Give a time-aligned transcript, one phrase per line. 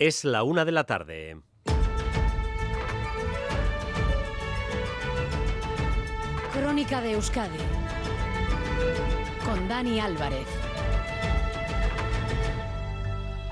[0.00, 1.40] Es la una de la tarde.
[6.52, 7.58] Crónica de Euskadi
[9.44, 10.48] con Dani Álvarez.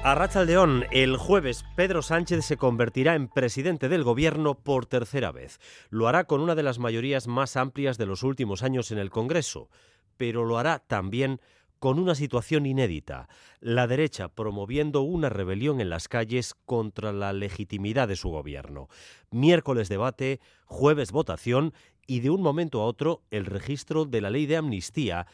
[0.02, 5.60] A Rachaldeón, el jueves Pedro Sánchez se convertirá en presidente del gobierno por tercera vez.
[5.90, 9.10] Lo hará con una de las mayorías más amplias de los últimos años en el
[9.10, 9.68] Congreso,
[10.16, 11.40] pero lo hará también
[11.82, 13.28] con una situación inédita,
[13.58, 18.86] la derecha promoviendo una rebelión en las calles contra la legitimidad de su gobierno.
[19.32, 21.74] Miércoles debate, jueves votación
[22.06, 25.26] y de un momento a otro el registro de la ley de amnistía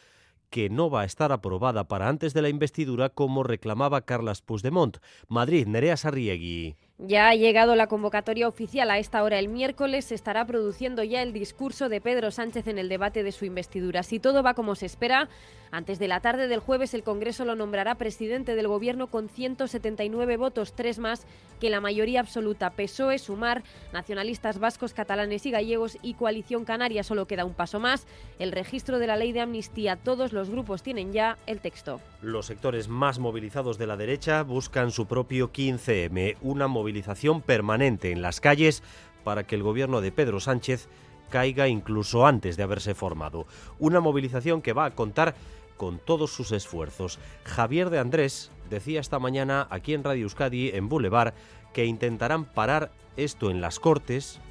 [0.49, 4.97] que no va a estar aprobada para antes de la investidura como reclamaba Carlas Puigdemont.
[5.27, 6.75] Madrid, Nerea Sarriegui.
[6.97, 8.91] Ya ha llegado la convocatoria oficial.
[8.91, 12.77] A esta hora el miércoles se estará produciendo ya el discurso de Pedro Sánchez en
[12.77, 14.03] el debate de su investidura.
[14.03, 15.29] Si todo va como se espera,
[15.71, 20.37] antes de la tarde del jueves el Congreso lo nombrará presidente del Gobierno con 179
[20.37, 21.25] votos, tres más
[21.59, 22.71] que la mayoría absoluta.
[22.71, 27.03] PSOE, Sumar, nacionalistas vascos, catalanes y gallegos y Coalición Canaria.
[27.03, 28.07] Solo queda un paso más.
[28.39, 29.95] El registro de la ley de amnistía.
[29.97, 31.99] Todos los grupos tienen ya el texto.
[32.21, 38.21] Los sectores más movilizados de la derecha buscan su propio 15M, una movilización permanente en
[38.21, 38.81] las calles
[39.23, 40.87] para que el gobierno de Pedro Sánchez
[41.29, 43.45] caiga incluso antes de haberse formado.
[43.77, 45.35] Una movilización que va a contar
[45.79, 47.19] con todos sus esfuerzos.
[47.45, 51.33] Javier de Andrés decía esta mañana aquí en Radio Euskadi, en Boulevard,
[51.73, 54.41] que intentarán parar esto en las Cortes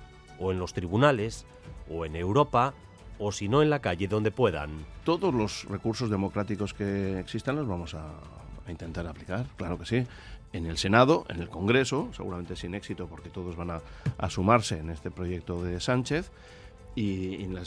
[0.40, 1.44] o en los tribunales
[1.90, 2.72] o en Europa
[3.18, 4.70] o si no en la calle donde puedan.
[5.04, 8.06] Todos los recursos democráticos que existan los vamos a,
[8.68, 10.06] intentar aplicar, claro que sí
[10.52, 13.80] en el Senado, en el Congreso, seguramente sin éxito porque todos van a,
[14.16, 16.30] a sumarse en este proyecto de Sánchez,
[16.98, 17.60] y en, la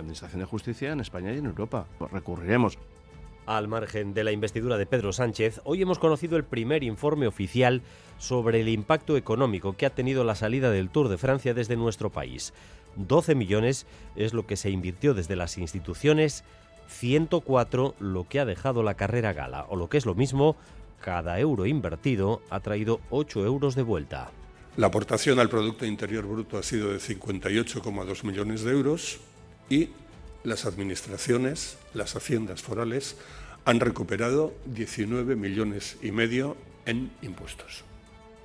[0.00, 1.86] Administración de Justicia en España y en Europa.
[2.10, 2.78] Recurriremos.
[3.46, 7.82] Al margen de la investidura de Pedro Sánchez, hoy hemos conocido el primer informe oficial
[8.18, 12.10] sobre el impacto económico que ha tenido la salida del Tour de Francia desde nuestro
[12.10, 12.52] país.
[12.96, 16.42] 12 millones es lo que se invirtió desde las instituciones,
[16.88, 20.56] 104 lo que ha dejado la carrera gala, o lo que es lo mismo,
[21.00, 24.32] cada euro invertido ha traído 8 euros de vuelta.
[24.76, 29.20] La aportación al Producto Interior Bruto ha sido de 58,2 millones de euros
[29.70, 29.88] y
[30.44, 33.16] las administraciones, las haciendas forales,
[33.64, 37.84] han recuperado 19 millones y medio en impuestos.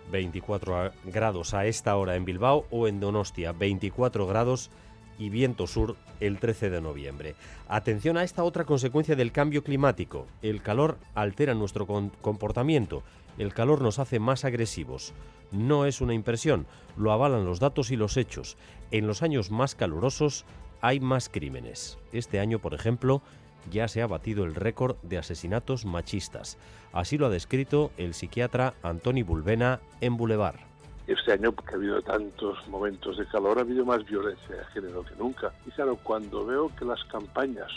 [0.09, 4.71] 24 grados a esta hora en Bilbao o en Donostia, 24 grados
[5.19, 7.35] y viento sur el 13 de noviembre.
[7.67, 10.27] Atención a esta otra consecuencia del cambio climático.
[10.41, 11.85] El calor altera nuestro
[12.21, 13.03] comportamiento.
[13.41, 15.15] El calor nos hace más agresivos.
[15.51, 18.55] No es una impresión, lo avalan los datos y los hechos.
[18.91, 20.45] En los años más calurosos
[20.79, 21.97] hay más crímenes.
[22.11, 23.23] Este año, por ejemplo,
[23.71, 26.59] ya se ha batido el récord de asesinatos machistas.
[26.93, 30.59] Así lo ha descrito el psiquiatra Antoni Bulbena en Boulevard.
[31.07, 35.03] Este año, porque ha habido tantos momentos de calor, ha habido más violencia de género
[35.03, 35.51] que nunca.
[35.65, 37.71] Y claro, cuando veo que las campañas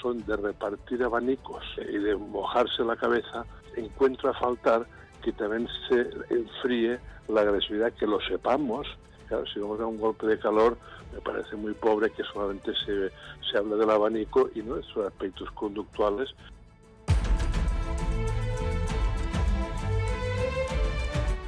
[0.00, 3.44] son de repartir abanicos y de mojarse la cabeza,
[3.76, 4.86] encuentro a faltar
[5.22, 8.86] que también se enfríe la agresividad, que lo sepamos.
[9.28, 10.76] Claro, si vamos a un golpe de calor,
[11.12, 13.10] me parece muy pobre que solamente se,
[13.50, 16.34] se hable del abanico y no de sus aspectos conductuales.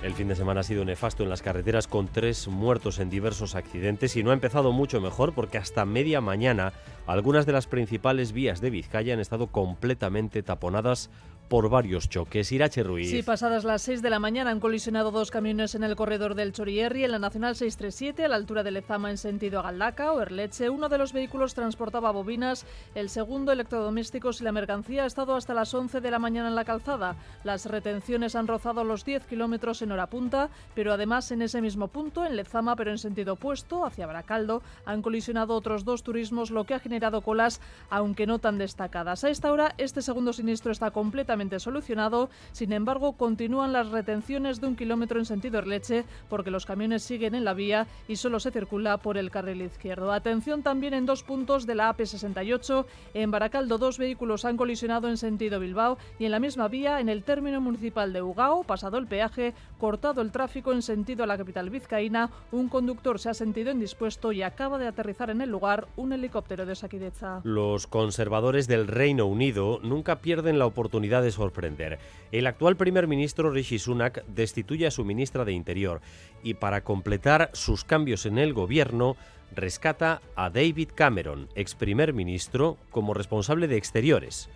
[0.04, 3.54] El fin de semana ha sido nefasto en las carreteras con tres muertos en diversos
[3.54, 6.74] accidentes y no ha empezado mucho mejor porque hasta media mañana
[7.06, 11.08] algunas de las principales vías de Vizcaya han estado completamente taponadas
[11.48, 12.50] por varios choques.
[12.52, 13.10] Irache Ruiz.
[13.10, 16.52] Sí, pasadas las 6 de la mañana han colisionado dos camiones en el corredor del
[16.52, 20.20] Chorierri, en la Nacional 637, a la altura de Lezama en sentido a Galdaca o
[20.20, 20.70] Erleche.
[20.70, 25.54] Uno de los vehículos transportaba bobinas, el segundo electrodomésticos y la mercancía ha estado hasta
[25.54, 27.16] las 11 de la mañana en la calzada.
[27.44, 31.88] Las retenciones han rozado los 10 kilómetros en hora punta, pero además en ese mismo
[31.88, 36.64] punto, en Lezama, pero en sentido opuesto, hacia Baracaldo, han colisionado otros dos turismos, lo
[36.64, 39.24] que ha generado colas, aunque no tan destacadas.
[39.24, 42.30] A esta hora, este segundo siniestro está completamente solucionado.
[42.52, 47.34] Sin embargo, continúan las retenciones de un kilómetro en sentido Erleche porque los camiones siguen
[47.34, 50.12] en la vía y solo se circula por el carril izquierdo.
[50.12, 52.86] Atención también en dos puntos de la AP68.
[53.14, 57.08] En Baracaldo, dos vehículos han colisionado en sentido Bilbao y en la misma vía, en
[57.08, 61.38] el término municipal de Ugao, pasado el peaje, cortado el tráfico en sentido a la
[61.38, 65.88] capital vizcaína, un conductor se ha sentido indispuesto y acaba de aterrizar en el lugar
[65.96, 67.40] un helicóptero de Saquideza.
[67.44, 71.98] Los conservadores del Reino Unido nunca pierden la oportunidad de sorprender.
[72.30, 76.00] El actual primer ministro Rishi Sunak destituye a su ministra de Interior
[76.42, 79.16] y para completar sus cambios en el gobierno
[79.54, 84.48] rescata a David Cameron, ex primer ministro, como responsable de exteriores.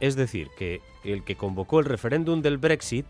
[0.00, 3.06] Es decir, que el que convocó el referéndum del Brexit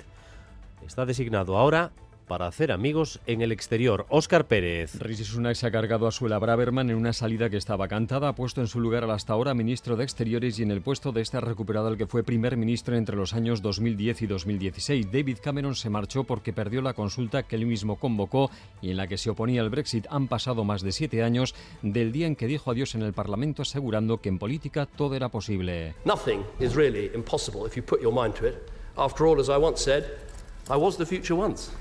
[0.87, 1.93] está designado ahora
[2.31, 4.06] para hacer amigos en el exterior.
[4.09, 4.94] Óscar Pérez.
[5.00, 8.37] Rishi Sunak se ha cargado a Suela Braverman en una salida que estaba cantada, ha
[8.37, 11.23] puesto en su lugar al hasta ahora ministro de Exteriores y en el puesto de
[11.23, 15.11] este ha recuperado al que fue primer ministro entre los años 2010 y 2016.
[15.11, 18.49] David Cameron se marchó porque perdió la consulta que él mismo convocó
[18.81, 20.06] y en la que se oponía al Brexit.
[20.09, 23.62] Han pasado más de siete años del día en que dijo adiós en el Parlamento
[23.62, 25.97] asegurando que en política todo era posible.
[26.05, 28.55] Nothing is really impossible if you put your mind to it.
[28.97, 30.30] After all, as I once said,
[30.70, 31.72] I was the future once.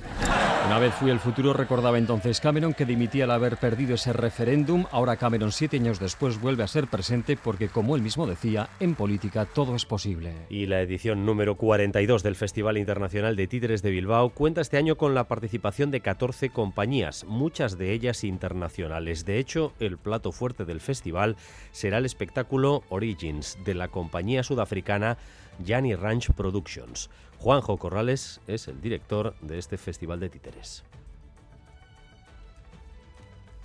[0.66, 4.86] Una vez fui el futuro, recordaba entonces Cameron que dimitía al haber perdido ese referéndum.
[4.92, 8.96] Ahora Cameron, siete años después, vuelve a ser presente porque, como él mismo decía, en
[8.96, 10.34] política todo es posible.
[10.50, 14.96] Y la edición número 42 del Festival Internacional de Títeres de Bilbao cuenta este año
[14.96, 19.24] con la participación de 14 compañías, muchas de ellas internacionales.
[19.24, 21.36] De hecho, el plato fuerte del festival
[21.72, 25.18] será el espectáculo Origins de la compañía sudafricana
[25.64, 27.10] Yanni Ranch Productions.
[27.40, 30.84] Juanjo Corrales es el director de este festival de títeres.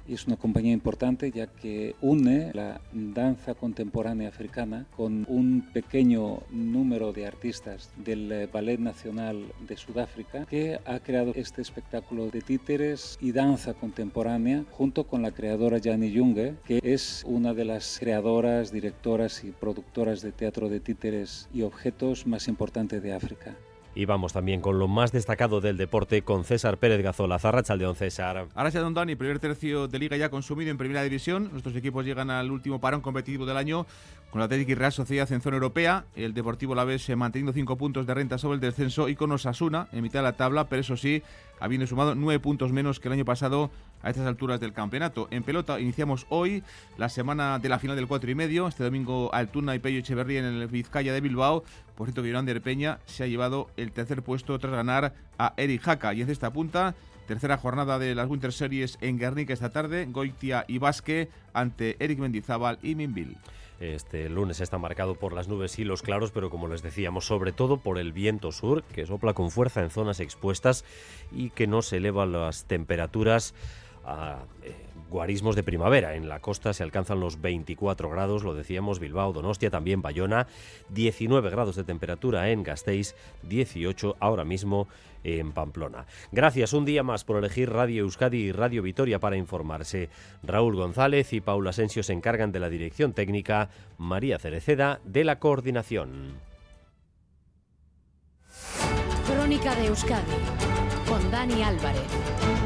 [0.07, 6.41] Y es una compañía importante ya que une la danza contemporánea africana con un pequeño
[6.51, 12.41] número de artistas del eh, Ballet Nacional de Sudáfrica que ha creado este espectáculo de
[12.41, 17.99] títeres y danza contemporánea junto con la creadora Jani Junge, que es una de las
[17.99, 23.57] creadoras, directoras y productoras de teatro de títeres y objetos más importantes de África.
[23.97, 27.39] Y vamos también con lo más destacado del deporte con César Pérez Gazola.
[27.39, 28.49] Zarrachaldeón, César.
[28.73, 31.49] Don Dani, primer tercio de liga ya consumido en primera división.
[31.53, 33.87] Nuestros equipos llegan al último parón competitivo del año
[34.31, 36.07] con la Atlético y Real Sociedad en zona europea.
[36.17, 39.87] El Deportivo La Vez manteniendo cinco puntos de renta sobre el descenso y con Osasuna
[39.93, 41.23] en mitad de la tabla, pero eso sí,
[41.61, 43.71] habiendo sumado nueve puntos menos que el año pasado
[44.03, 45.29] a estas alturas del campeonato.
[45.31, 46.63] En pelota iniciamos hoy
[46.99, 48.69] la semana de la final del cuatro y medio.
[48.69, 51.65] Este domingo Altuna y Pello Echeverría en el Vizcaya de Bilbao.
[51.97, 56.13] Por cierto que Peña se ha llevado el tercer puesto tras ganar a Eric Jaca.
[56.13, 56.95] Y en esta punta,
[57.27, 60.07] tercera jornada de las Winter Series en Guernica esta tarde.
[60.11, 63.37] Goitia y Basque ante Eric Mendizábal y Minville.
[63.93, 67.53] Este lunes está marcado por las nubes y los claros, pero como les decíamos, sobre
[67.53, 70.85] todo por el viento sur, que sopla con fuerza en zonas expuestas
[71.31, 73.55] y que no se elevan las temperaturas
[74.05, 74.84] a eh,
[75.15, 76.17] guarismos de primavera.
[76.17, 80.49] En la costa se alcanzan los 24 grados, lo decíamos, Bilbao, Donostia, también Bayona,
[80.89, 83.15] 19 grados de temperatura en Gasteiz,
[83.45, 84.89] 18 ahora mismo
[85.23, 86.07] en Pamplona.
[86.33, 90.11] Gracias un día más por elegir Radio Euskadi y Radio Vitoria para informarse.
[90.43, 95.39] Raúl González y Paula Asensio se encargan de la dirección técnica, María Cereceda de la
[95.39, 96.33] coordinación.
[99.29, 100.33] Crónica de Euskadi
[101.07, 102.64] con Dani Álvarez.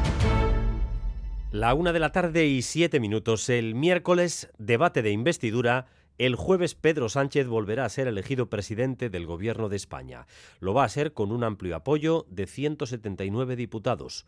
[1.51, 3.49] La una de la tarde y siete minutos.
[3.49, 5.87] El miércoles, debate de investidura.
[6.19, 10.27] El jueves Pedro Sánchez volverá a ser elegido presidente del Gobierno de España.
[10.61, 14.27] Lo va a ser con un amplio apoyo de 179 diputados,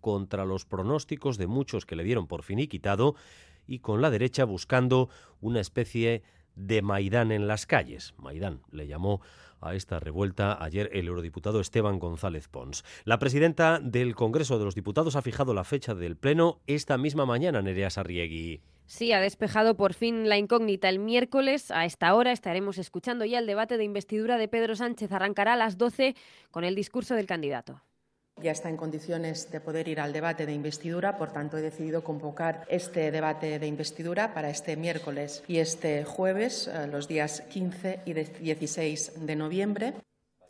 [0.00, 3.16] contra los pronósticos de muchos que le dieron por finiquitado
[3.66, 5.10] y con la derecha buscando
[5.42, 6.22] una especie
[6.54, 8.14] de Maidán en las calles.
[8.16, 9.20] Maidán le llamó
[9.62, 12.84] a esta revuelta ayer el eurodiputado Esteban González Pons.
[13.04, 17.26] La presidenta del Congreso de los Diputados ha fijado la fecha del Pleno esta misma
[17.26, 18.60] mañana, Nerea Sarriegui.
[18.86, 20.88] Sí, ha despejado por fin la incógnita.
[20.88, 25.12] El miércoles, a esta hora, estaremos escuchando ya el debate de investidura de Pedro Sánchez.
[25.12, 26.14] Arrancará a las 12
[26.50, 27.80] con el discurso del candidato
[28.40, 32.02] ya está en condiciones de poder ir al debate de investidura, por tanto he decidido
[32.02, 38.00] convocar este debate de investidura para este miércoles y este jueves, eh, los días 15
[38.06, 39.94] y 16 de noviembre.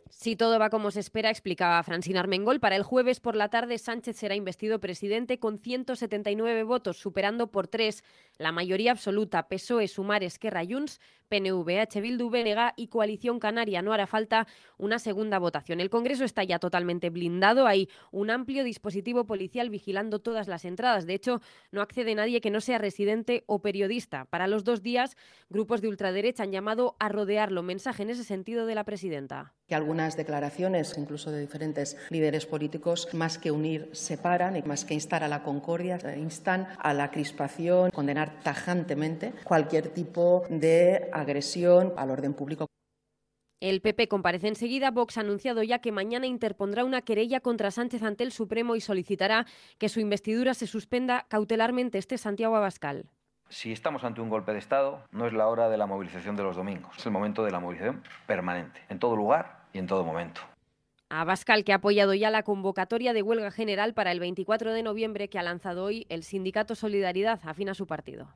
[0.09, 3.77] Si todo va como se espera, explicaba Francina Armengol, para el jueves por la tarde
[3.77, 8.03] Sánchez será investido presidente con 179 votos, superando por tres
[8.37, 11.01] la mayoría absoluta PSOE, Sumar, Esquerra, Junts,
[11.33, 11.99] PNV, H.
[11.99, 13.81] Bildu, BNG y Coalición Canaria.
[13.81, 14.45] No hará falta
[14.77, 15.79] una segunda votación.
[15.79, 17.65] El Congreso está ya totalmente blindado.
[17.65, 21.07] Hay un amplio dispositivo policial vigilando todas las entradas.
[21.07, 24.25] De hecho, no accede nadie que no sea residente o periodista.
[24.25, 25.17] Para los dos días,
[25.49, 27.63] grupos de ultraderecha han llamado a rodearlo.
[27.63, 29.53] Mensaje en ese sentido de la presidenta.
[29.67, 34.93] Que algunas declaraciones, incluso de diferentes líderes políticos, más que unir, separan y más que
[34.93, 42.11] instar a la concordia, instan a la crispación, condenar tajantemente cualquier tipo de agresión al
[42.11, 42.67] orden público.
[43.59, 44.91] El PP comparece enseguida.
[44.91, 48.81] Vox ha anunciado ya que mañana interpondrá una querella contra Sánchez ante el Supremo y
[48.81, 49.45] solicitará
[49.77, 51.97] que su investidura se suspenda cautelarmente.
[51.97, 53.09] Este Santiago Abascal.
[53.47, 56.43] Si estamos ante un golpe de Estado, no es la hora de la movilización de
[56.43, 60.03] los domingos, es el momento de la movilización permanente, en todo lugar y en todo
[60.03, 60.41] momento.
[61.09, 65.29] Abascal, que ha apoyado ya la convocatoria de huelga general para el 24 de noviembre
[65.29, 68.27] que ha lanzado hoy el sindicato Solidaridad, afín a su partido.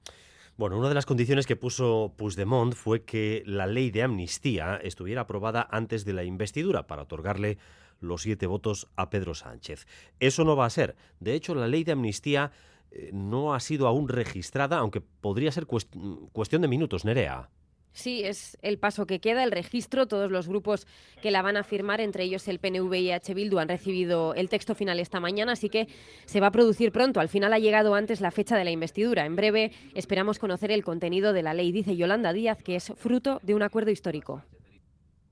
[0.57, 5.21] Bueno, una de las condiciones que puso Puigdemont fue que la ley de amnistía estuviera
[5.21, 7.59] aprobada antes de la investidura para otorgarle
[7.99, 9.85] los siete votos a Pedro Sánchez.
[10.19, 10.95] Eso no va a ser.
[11.19, 12.51] De hecho, la ley de amnistía
[12.89, 17.51] eh, no ha sido aún registrada, aunque podría ser cuestión de minutos, Nerea.
[17.97, 20.07] Sí, es el paso que queda, el registro.
[20.07, 20.85] Todos los grupos
[21.19, 23.33] que la van a firmar, entre ellos el PNV y H.
[23.33, 25.87] Bildu, han recibido el texto final esta mañana, así que
[26.25, 27.19] se va a producir pronto.
[27.19, 29.25] Al final ha llegado antes la fecha de la investidura.
[29.25, 33.39] En breve esperamos conocer el contenido de la ley, dice Yolanda Díaz, que es fruto
[33.41, 34.43] de un acuerdo histórico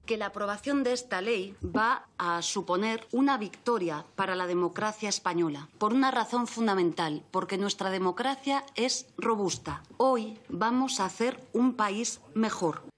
[0.06, 5.70] que la aprobación de esta ley va a suponer una victoria para la democracia española,
[5.78, 9.84] por una razón fundamental, porque nuestra democracia es robusta.
[9.98, 12.95] Hoy vamos a hacer un país mejor.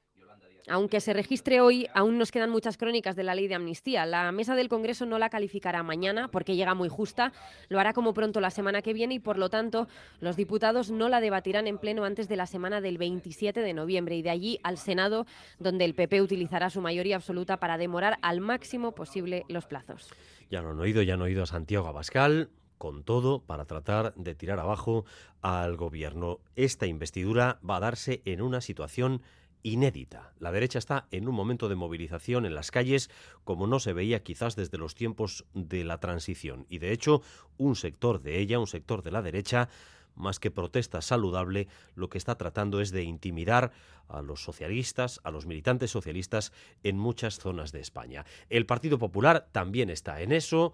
[0.69, 4.05] Aunque se registre hoy, aún nos quedan muchas crónicas de la ley de amnistía.
[4.05, 7.31] La mesa del Congreso no la calificará mañana porque llega muy justa,
[7.69, 9.87] lo hará como pronto la semana que viene y por lo tanto
[10.19, 14.17] los diputados no la debatirán en pleno antes de la semana del 27 de noviembre
[14.17, 15.25] y de allí al Senado,
[15.57, 20.09] donde el PP utilizará su mayoría absoluta para demorar al máximo posible los plazos.
[20.51, 24.35] Ya lo han oído, ya han oído a Santiago Abascal con todo para tratar de
[24.35, 25.05] tirar abajo
[25.41, 26.39] al gobierno.
[26.55, 29.21] Esta investidura va a darse en una situación
[29.63, 30.33] inédita.
[30.39, 33.09] La derecha está en un momento de movilización en las calles
[33.43, 36.65] como no se veía quizás desde los tiempos de la transición.
[36.69, 37.21] Y de hecho,
[37.57, 39.69] un sector de ella, un sector de la derecha,
[40.15, 43.71] más que protesta saludable, lo que está tratando es de intimidar
[44.07, 46.51] a los socialistas, a los militantes socialistas
[46.83, 48.25] en muchas zonas de España.
[48.49, 50.73] El Partido Popular también está en eso,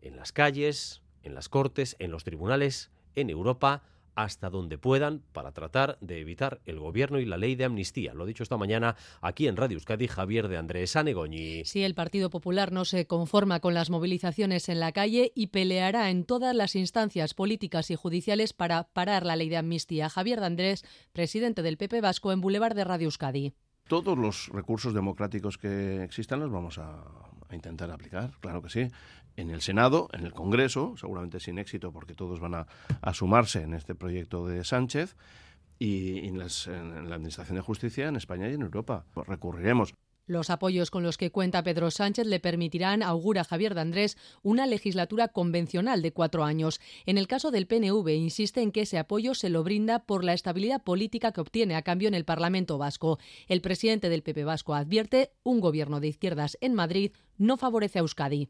[0.00, 3.82] en las calles, en las cortes, en los tribunales, en Europa
[4.14, 8.14] hasta donde puedan para tratar de evitar el gobierno y la ley de amnistía.
[8.14, 11.64] Lo ha dicho esta mañana aquí en Radio Euskadi Javier de Andrés Anegoñi.
[11.64, 16.10] Sí, el Partido Popular no se conforma con las movilizaciones en la calle y peleará
[16.10, 20.08] en todas las instancias políticas y judiciales para parar la ley de amnistía.
[20.08, 23.54] Javier de Andrés, presidente del PP Vasco en Boulevard de Radio Euskadi.
[23.88, 27.04] Todos los recursos democráticos que existan los vamos a
[27.52, 28.88] intentar aplicar, claro que sí
[29.36, 33.74] en el Senado, en el Congreso, seguramente sin éxito porque todos van a, sumarse en
[33.74, 35.16] este proyecto de Sánchez,
[35.78, 36.46] y en, la
[37.16, 39.06] Administración de Justicia en España y en Europa.
[39.26, 39.92] Recurriremos.
[40.26, 44.66] Los apoyos con los que cuenta Pedro Sánchez le permitirán, augura Javier de Andrés, una
[44.66, 46.80] legislatura convencional de cuatro años.
[47.04, 50.32] En el caso del PNV, insiste en que ese apoyo se lo brinda por la
[50.32, 53.18] estabilidad política que obtiene a cambio en el Parlamento vasco.
[53.48, 58.02] El presidente del PP vasco advierte un gobierno de izquierdas en Madrid no favorece a
[58.02, 58.48] Euskadi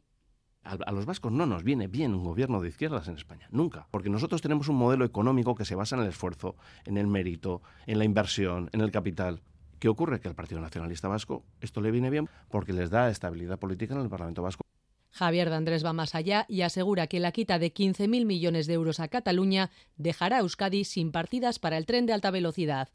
[0.65, 4.09] a, los vascos no nos viene bien un gobierno de izquierdas en España, nunca, porque
[4.09, 6.55] nosotros tenemos un modelo económico que se basa en el esfuerzo,
[6.85, 9.41] en el mérito, en la inversión, en el capital.
[9.79, 10.19] ¿Qué ocurre?
[10.19, 14.01] Que al Partido Nacionalista Vasco esto le viene bien porque les da estabilidad política en
[14.01, 14.63] el Parlamento Vasco.
[15.11, 18.73] Javier de Andrés va más allá y asegura que la quita de 15.000 millones de
[18.73, 22.89] euros a Cataluña dejará a Euskadi sin partidas para el tren de alta velocidad.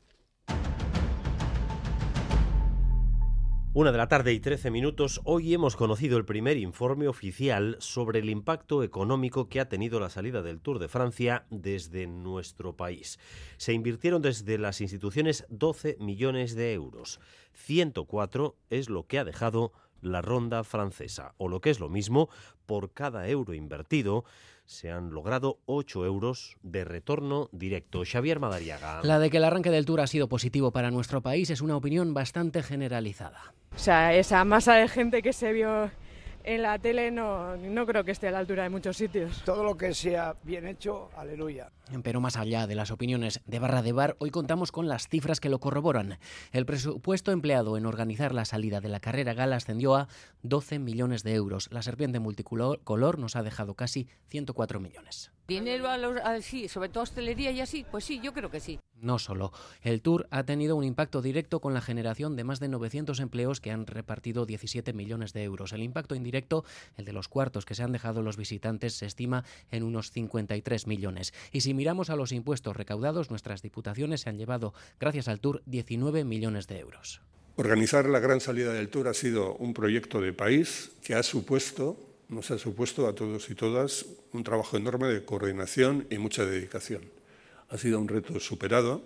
[3.73, 8.19] Una de la tarde y trece minutos, hoy hemos conocido el primer informe oficial sobre
[8.19, 13.21] el impacto económico que ha tenido la salida del Tour de Francia desde nuestro país.
[13.59, 17.21] Se invirtieron desde las instituciones 12 millones de euros.
[17.53, 22.29] 104 es lo que ha dejado la ronda francesa, o lo que es lo mismo,
[22.67, 24.25] por cada euro invertido
[24.71, 28.05] se han logrado 8 euros de retorno directo.
[28.05, 29.01] Xavier Madariaga.
[29.03, 31.77] La de que el arranque del Tour ha sido positivo para nuestro país es una
[31.77, 33.53] opinión bastante generalizada.
[33.75, 35.91] O sea, esa masa de gente que se vio
[36.45, 39.43] en la tele no, no creo que esté a la altura de muchos sitios.
[39.45, 41.71] Todo lo que sea bien hecho, aleluya.
[42.03, 45.41] Pero más allá de las opiniones de barra de bar, hoy contamos con las cifras
[45.41, 46.19] que lo corroboran.
[46.53, 50.09] El presupuesto empleado en organizar la salida de la carrera gala ascendió a
[50.43, 51.69] 12 millones de euros.
[51.73, 55.33] La serpiente multicolor nos ha dejado casi 104 millones.
[55.51, 56.15] ¿Dinero a los,
[56.45, 57.85] sí, sobre todo hostelería y así?
[57.91, 58.79] Pues sí, yo creo que sí.
[59.01, 59.53] No solo.
[59.83, 63.61] El Tour ha tenido un impacto directo con la generación de más de 900 empleos
[63.61, 65.73] que han repartido 17 millones de euros.
[65.73, 66.65] El impacto indirecto,
[66.97, 70.87] el de los cuartos que se han dejado los visitantes, se estima en unos 53
[70.87, 71.35] millones.
[71.51, 75.65] Y si miramos a los impuestos recaudados, nuestras diputaciones se han llevado, gracias al Tour,
[75.67, 77.23] 19 millones de euros.
[77.57, 82.10] Organizar la gran salida del Tour ha sido un proyecto de país que ha supuesto,
[82.31, 87.03] nos ha supuesto a todos y todas un trabajo enorme de coordinación y mucha dedicación.
[87.69, 89.03] Ha sido un reto superado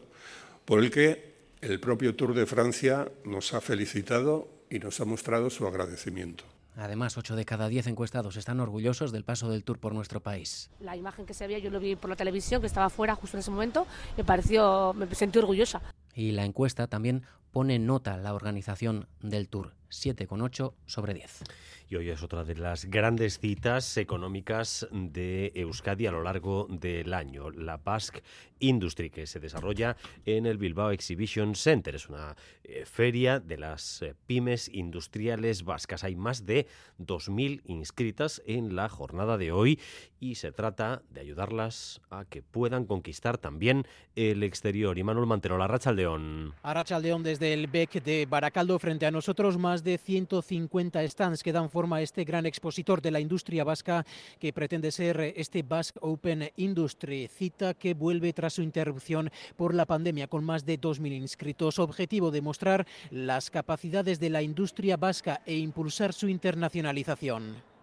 [0.64, 5.50] por el que el propio Tour de Francia nos ha felicitado y nos ha mostrado
[5.50, 6.44] su agradecimiento.
[6.76, 10.70] Además, 8 de cada 10 encuestados están orgullosos del paso del Tour por nuestro país.
[10.80, 13.36] La imagen que se veía, yo lo vi por la televisión, que estaba fuera justo
[13.36, 15.80] en ese momento, me pareció, me sentí orgullosa.
[16.14, 19.72] Y la encuesta también pone nota la organización del Tour.
[20.02, 21.44] 7,8 sobre 10.
[21.88, 27.12] Y hoy es otra de las grandes citas económicas de Euskadi a lo largo del
[27.12, 28.22] año, la Basque
[28.58, 31.94] Industry, que se desarrolla en el Bilbao Exhibition Center.
[31.94, 36.04] Es una eh, feria de las eh, pymes industriales vascas.
[36.04, 36.66] Hay más de
[36.98, 39.78] 2.000 inscritas en la jornada de hoy
[40.18, 43.86] y se trata de ayudarlas a que puedan conquistar también
[44.16, 44.96] el exterior.
[44.96, 46.54] Y Manuel Mantero, la Racha Aldeón.
[46.62, 51.70] Aldeón desde el BEC de Baracaldo frente a nosotros más de 150 stands que dan
[51.70, 54.04] forma a este gran expositor de la industria vasca
[54.40, 59.86] que pretende ser este Basque Open Industry, cita que vuelve tras su interrupción por la
[59.86, 61.78] pandemia con más de 2.000 inscritos.
[61.78, 67.73] Objetivo demostrar las capacidades de la industria vasca e impulsar su internacionalización.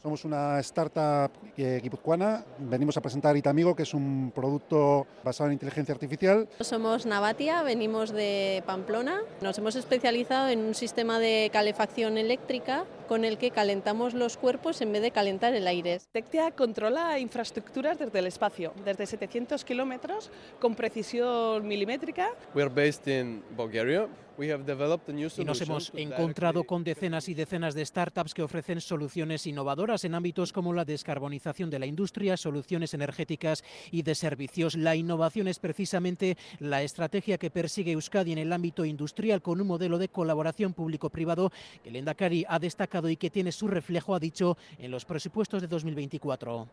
[0.00, 2.44] Somos una startup guipuzcoana.
[2.60, 6.48] Venimos a presentar Itamigo, que es un producto basado en inteligencia artificial.
[6.60, 9.20] Somos Navatia, venimos de Pamplona.
[9.40, 14.80] Nos hemos especializado en un sistema de calefacción eléctrica con el que calentamos los cuerpos
[14.82, 16.00] en vez de calentar el aire.
[16.12, 22.30] Tectia controla infraestructuras desde el espacio, desde 700 kilómetros, con precisión milimétrica.
[22.54, 24.06] We are based in Bulgaria.
[24.40, 30.14] Y nos hemos encontrado con decenas y decenas de startups que ofrecen soluciones innovadoras en
[30.14, 34.76] ámbitos como la descarbonización de la industria, soluciones energéticas y de servicios.
[34.76, 39.66] La innovación es precisamente la estrategia que persigue Euskadi en el ámbito industrial con un
[39.66, 41.50] modelo de colaboración público-privado
[41.82, 45.66] que Lendakari ha destacado y que tiene su reflejo, ha dicho, en los presupuestos de
[45.66, 46.68] 2024.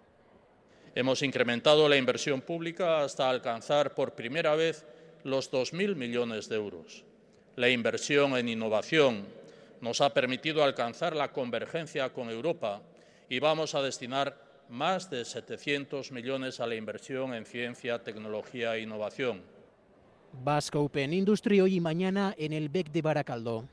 [0.94, 4.86] Hemos incrementado la inversión pública hasta alcanzar por primera vez
[5.24, 7.05] los 2.000 millones de euros
[7.56, 9.26] la inversión en innovación
[9.82, 12.82] nos ha permitido alcanzar la convergencia con Europa
[13.30, 14.38] y vamos a destinar
[14.70, 19.42] más de 700 millones a la inversión en ciencia, tecnología e innovación.
[20.44, 23.66] Basque Open Industry hoy y mañana en el BEC de Baracaldo.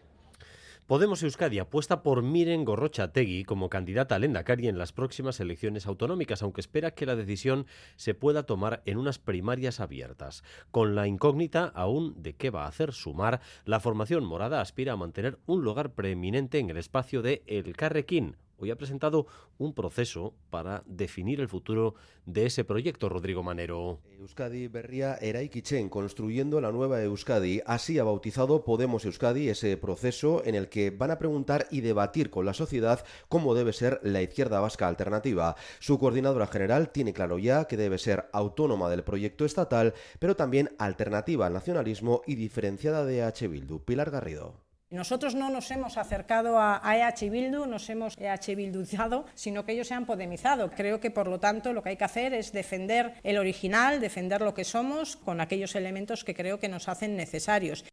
[0.92, 6.42] Podemos Euskadi apuesta por Miren Gorrochategui como candidata al Endacari en las próximas elecciones autonómicas,
[6.42, 7.64] aunque espera que la decisión
[7.96, 10.44] se pueda tomar en unas primarias abiertas.
[10.70, 14.98] Con la incógnita aún de qué va a hacer sumar, la formación morada aspira a
[14.98, 19.26] mantener un lugar preeminente en el espacio de El Carrequín, hoy ha presentado
[19.58, 21.94] un proceso para definir el futuro
[22.26, 23.98] de ese proyecto, Rodrigo Manero.
[24.18, 27.60] Euskadi Berria Eraikitzen, construyendo la nueva Euskadi.
[27.66, 32.30] Así ha bautizado Podemos Euskadi ese proceso en el que van a preguntar y debatir
[32.30, 35.56] con la sociedad cómo debe ser la izquierda vasca alternativa.
[35.80, 40.74] Su coordinadora general tiene claro ya que debe ser autónoma del proyecto estatal, pero también
[40.78, 43.48] alternativa al nacionalismo y diferenciada de H.
[43.48, 43.80] Bildu.
[43.80, 44.71] Pilar Garrido.
[44.92, 49.88] Nosotros no nos hemos acercado a EH Bildu, nos hemos EH Bilduzado, sino que ellos
[49.88, 50.70] se han podemizado.
[50.70, 54.42] Creo que, por lo tanto, lo que hay que hacer es defender el original, defender
[54.42, 57.86] lo que somos, con aquellos elementos que creo que nos hacen necesarios.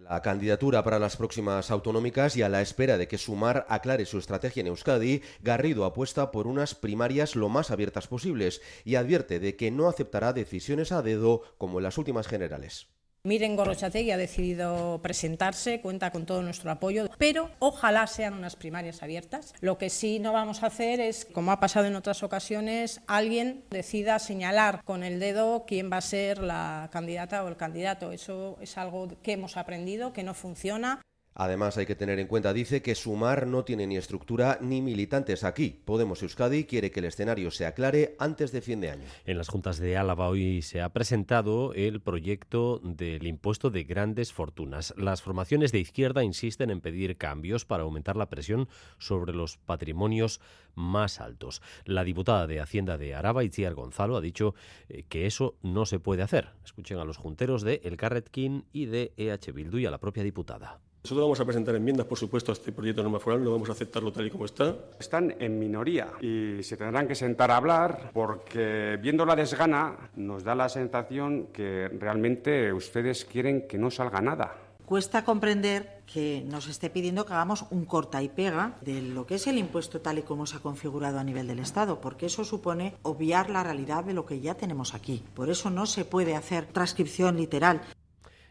[0.00, 4.18] La candidatura para las próximas autonómicas y a la espera de que Sumar aclare su
[4.18, 9.56] estrategia en Euskadi, Garrido apuesta por unas primarias lo más abiertas posibles y advierte de
[9.56, 12.86] que no aceptará decisiones a dedo como en las últimas generales.
[13.24, 19.02] Miren Gorrochategui ha decidido presentarse, cuenta con todo nuestro apoyo, pero ojalá sean unas primarias
[19.02, 19.54] abiertas.
[19.60, 23.64] Lo que sí no vamos a hacer es, como ha pasado en otras ocasiones, alguien
[23.70, 28.12] decida señalar con el dedo quién va a ser la candidata o el candidato.
[28.12, 31.02] Eso es algo que hemos aprendido, que no funciona.
[31.40, 35.44] Además, hay que tener en cuenta, dice, que Sumar no tiene ni estructura ni militantes
[35.44, 35.80] aquí.
[35.84, 39.04] Podemos Euskadi quiere que el escenario se aclare antes de fin de año.
[39.24, 44.32] En las juntas de Álava hoy se ha presentado el proyecto del impuesto de grandes
[44.32, 44.92] fortunas.
[44.96, 50.40] Las formaciones de izquierda insisten en pedir cambios para aumentar la presión sobre los patrimonios
[50.74, 51.62] más altos.
[51.84, 54.56] La diputada de Hacienda de Araba, Itziar Gonzalo, ha dicho
[54.88, 56.48] eh, que eso no se puede hacer.
[56.64, 60.24] Escuchen a los junteros de El Carretkin y de EH Bildu y a la propia
[60.24, 60.80] diputada.
[61.02, 63.68] Nosotros vamos a presentar enmiendas, por supuesto, a este proyecto de norma foral, no vamos
[63.68, 64.74] a aceptarlo tal y como está.
[64.98, 70.44] Están en minoría y se tendrán que sentar a hablar porque viendo la desgana nos
[70.44, 74.56] da la sensación que realmente ustedes quieren que no salga nada.
[74.88, 79.34] Cuesta comprender que nos esté pidiendo que hagamos un corta y pega de lo que
[79.34, 82.42] es el impuesto tal y como se ha configurado a nivel del Estado, porque eso
[82.42, 85.22] supone obviar la realidad de lo que ya tenemos aquí.
[85.34, 87.82] Por eso no se puede hacer transcripción literal.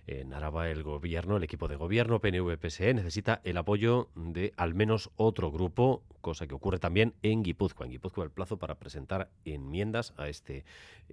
[0.07, 5.09] En Araba el gobierno, el equipo de gobierno PNV-PSE necesita el apoyo de al menos
[5.17, 7.85] otro grupo, cosa que ocurre también en Guipúzcoa.
[7.85, 10.63] En Guipúzcoa el plazo para presentar enmiendas a este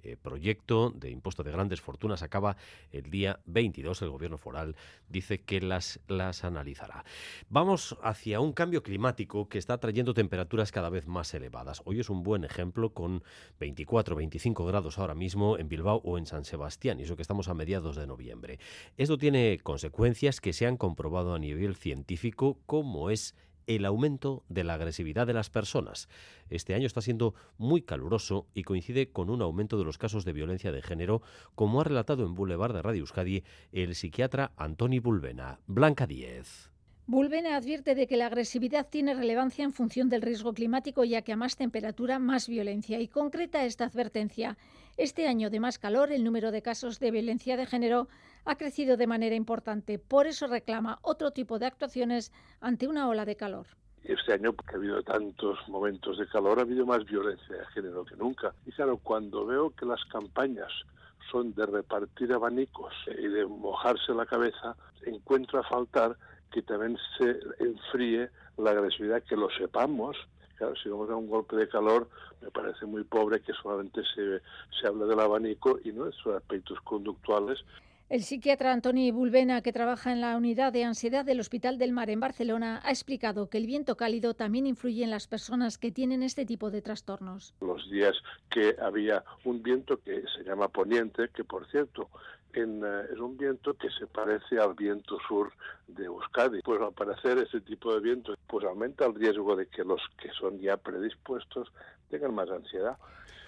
[0.03, 2.55] eh, proyecto de impuesto de grandes fortunas acaba
[2.93, 4.01] el día 22.
[4.01, 4.77] El gobierno foral
[5.09, 7.03] dice que las, las analizará.
[7.49, 11.81] Vamos hacia un cambio climático que está trayendo temperaturas cada vez más elevadas.
[11.83, 13.23] Hoy es un buen ejemplo con
[13.59, 17.49] 24, 25 grados ahora mismo en Bilbao o en San Sebastián, y eso que estamos
[17.49, 18.59] a mediados de noviembre.
[18.97, 23.35] Esto tiene consecuencias que se han comprobado a nivel científico, como es
[23.67, 26.07] el aumento de la agresividad de las personas.
[26.49, 30.33] Este año está siendo muy caluroso y coincide con un aumento de los casos de
[30.33, 31.21] violencia de género,
[31.55, 35.59] como ha relatado en Boulevard de Radio Euskadi el psiquiatra Antoni Bulbena.
[35.67, 36.69] Blanca Díez.
[37.07, 41.33] Bulbena advierte de que la agresividad tiene relevancia en función del riesgo climático, ya que
[41.33, 42.99] a más temperatura, más violencia.
[42.99, 44.57] Y concreta esta advertencia.
[44.97, 48.07] Este año de más calor, el número de casos de violencia de género
[48.45, 49.99] ha crecido de manera importante.
[49.99, 52.31] Por eso reclama otro tipo de actuaciones
[52.61, 53.65] ante una ola de calor.
[54.03, 58.05] Este año, que ha habido tantos momentos de calor, ha habido más violencia de género
[58.05, 58.53] que nunca.
[58.65, 60.71] Y claro, cuando veo que las campañas
[61.31, 66.15] son de repartir abanicos y de mojarse la cabeza, encuentro a faltar
[66.51, 70.15] que también se enfríe la agresividad, que lo sepamos.
[70.55, 72.07] Claro, si vamos a un golpe de calor,
[72.41, 74.39] me parece muy pobre que solamente se,
[74.79, 77.59] se hable del abanico y no de sus aspectos conductuales.
[78.07, 82.11] El psiquiatra Antoni Bulbena, que trabaja en la unidad de ansiedad del Hospital del Mar
[82.11, 86.21] en Barcelona, ha explicado que el viento cálido también influye en las personas que tienen
[86.21, 87.55] este tipo de trastornos.
[87.61, 88.15] Los días
[88.51, 92.09] que había un viento que se llama poniente, que por cierto
[92.53, 95.51] eh, es un viento que se parece al viento sur
[95.87, 96.61] de Euskadi.
[96.61, 100.29] Pues al parecer ese tipo de viento pues aumenta el riesgo de que los que
[100.29, 101.71] son ya predispuestos
[102.11, 102.99] tengan más ansiedad.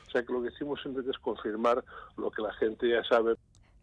[0.07, 1.83] O sea que lo que hicimos es confirmar
[2.15, 3.35] lo que la gente ya sabe.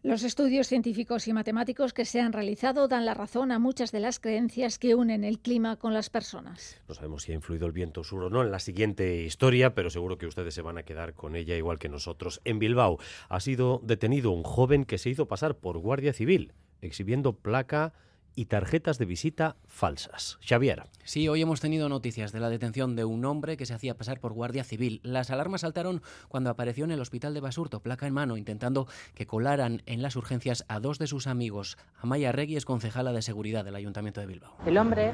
[0.05, 3.99] Los estudios científicos y matemáticos que se han realizado dan la razón a muchas de
[3.99, 6.79] las creencias que unen el clima con las personas.
[6.87, 9.89] No sabemos si ha influido el viento sur o no en la siguiente historia, pero
[9.89, 12.39] seguro que ustedes se van a quedar con ella igual que nosotros.
[12.45, 17.33] En Bilbao ha sido detenido un joven que se hizo pasar por guardia civil, exhibiendo
[17.33, 17.91] placa
[18.35, 20.37] y tarjetas de visita falsas.
[20.41, 20.83] Xavier.
[21.03, 24.19] Sí, hoy hemos tenido noticias de la detención de un hombre que se hacía pasar
[24.19, 24.99] por guardia civil.
[25.03, 29.25] Las alarmas saltaron cuando apareció en el hospital de Basurto, placa en mano, intentando que
[29.25, 31.77] colaran en las urgencias a dos de sus amigos.
[32.01, 34.55] Amaya Regui es concejala de seguridad del Ayuntamiento de Bilbao.
[34.65, 35.13] El hombre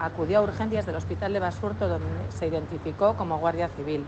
[0.00, 4.04] acudió a urgencias del hospital de Basurto donde se identificó como guardia civil.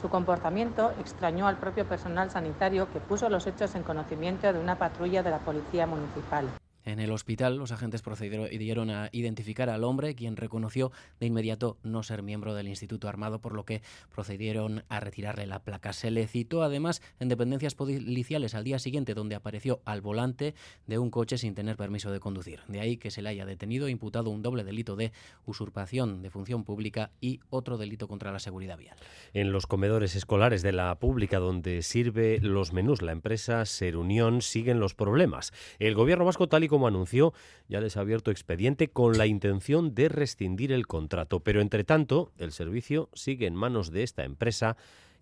[0.00, 4.76] Su comportamiento extrañó al propio personal sanitario que puso los hechos en conocimiento de una
[4.76, 6.48] patrulla de la Policía Municipal.
[6.84, 10.90] En el hospital, los agentes procedieron a identificar al hombre, quien reconoció
[11.20, 15.60] de inmediato no ser miembro del Instituto Armado, por lo que procedieron a retirarle la
[15.60, 15.92] placa.
[15.92, 20.54] Se le citó además en dependencias policiales al día siguiente, donde apareció al volante
[20.86, 22.60] de un coche sin tener permiso de conducir.
[22.68, 25.12] De ahí que se le haya detenido e imputado un doble delito de
[25.46, 28.96] usurpación de función pública y otro delito contra la seguridad vial.
[29.32, 34.42] En los comedores escolares de la pública, donde sirve los menús la empresa Ser Unión,
[34.42, 35.52] siguen los problemas.
[35.78, 37.34] El gobierno vasco, tal y como anunció,
[37.68, 41.40] ya les ha abierto expediente con la intención de rescindir el contrato.
[41.40, 44.76] Pero, entre tanto, el servicio sigue en manos de esta empresa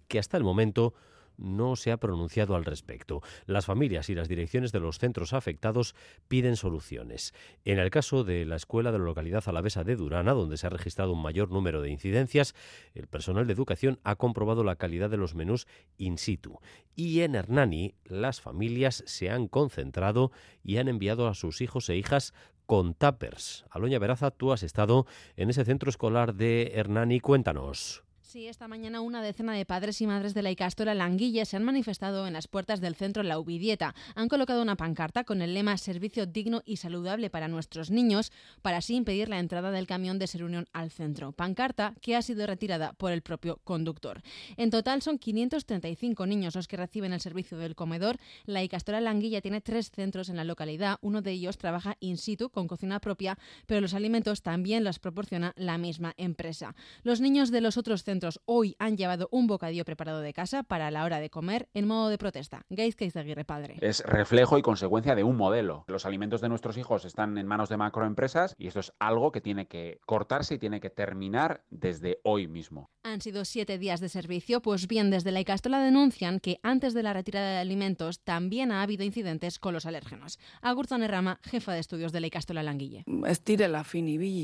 [0.06, 0.94] que hasta el momento
[1.40, 3.22] no se ha pronunciado al respecto.
[3.46, 5.94] Las familias y las direcciones de los centros afectados
[6.28, 7.34] piden soluciones.
[7.64, 10.70] En el caso de la escuela de la localidad alavesa de Durana, donde se ha
[10.70, 12.54] registrado un mayor número de incidencias,
[12.94, 16.60] el personal de educación ha comprobado la calidad de los menús in situ.
[16.94, 21.96] Y en Hernani, las familias se han concentrado y han enviado a sus hijos e
[21.96, 22.34] hijas
[22.66, 23.64] con tuppers.
[23.70, 27.18] Aloña Veraza, tú has estado en ese centro escolar de Hernani.
[27.18, 28.04] Cuéntanos.
[28.30, 31.64] Sí, esta mañana una decena de padres y madres de la Icastora Languilla se han
[31.64, 33.92] manifestado en las puertas del centro La Ubidieta.
[34.14, 38.30] Han colocado una pancarta con el lema Servicio digno y saludable para nuestros niños,
[38.62, 41.32] para así impedir la entrada del camión de Ser Unión al centro.
[41.32, 44.22] Pancarta que ha sido retirada por el propio conductor.
[44.56, 48.16] En total son 535 niños los que reciben el servicio del comedor.
[48.46, 50.98] La Icastora Languilla tiene tres centros en la localidad.
[51.02, 55.52] Uno de ellos trabaja in situ con cocina propia, pero los alimentos también los proporciona
[55.56, 56.76] la misma empresa.
[57.02, 60.90] Los niños de los otros centros hoy han llevado un bocadillo preparado de casa para
[60.90, 62.64] la hora de comer en modo de protesta.
[62.68, 63.76] Gaiz Aguirre Padre.
[63.80, 65.84] Es reflejo y consecuencia de un modelo.
[65.88, 69.40] Los alimentos de nuestros hijos están en manos de macroempresas y esto es algo que
[69.40, 72.90] tiene que cortarse y tiene que terminar desde hoy mismo.
[73.02, 77.02] Han sido siete días de servicio, pues bien, desde la Icastola denuncian que antes de
[77.02, 80.38] la retirada de alimentos también ha habido incidentes con los alérgenos.
[80.60, 83.04] Agurzan Rama, jefa de estudios de la Icastola Languille.
[83.26, 83.84] Ez direla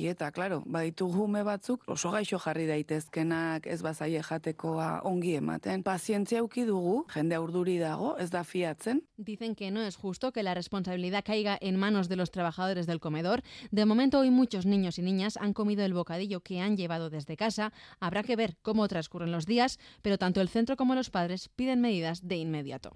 [0.06, 3.65] eta, claro, baditugu ume batzuk oso gaixo jarri daitezkenak
[8.30, 9.02] da fiatzen.
[9.16, 13.00] Dicen que no es justo que la responsabilidad caiga en manos de los trabajadores del
[13.00, 13.42] comedor.
[13.70, 17.36] De momento hoy muchos niños y niñas han comido el bocadillo que han llevado desde
[17.36, 17.72] casa.
[18.00, 21.80] Habrá que ver cómo transcurren los días, pero tanto el centro como los padres piden
[21.80, 22.92] medidas de inmediato.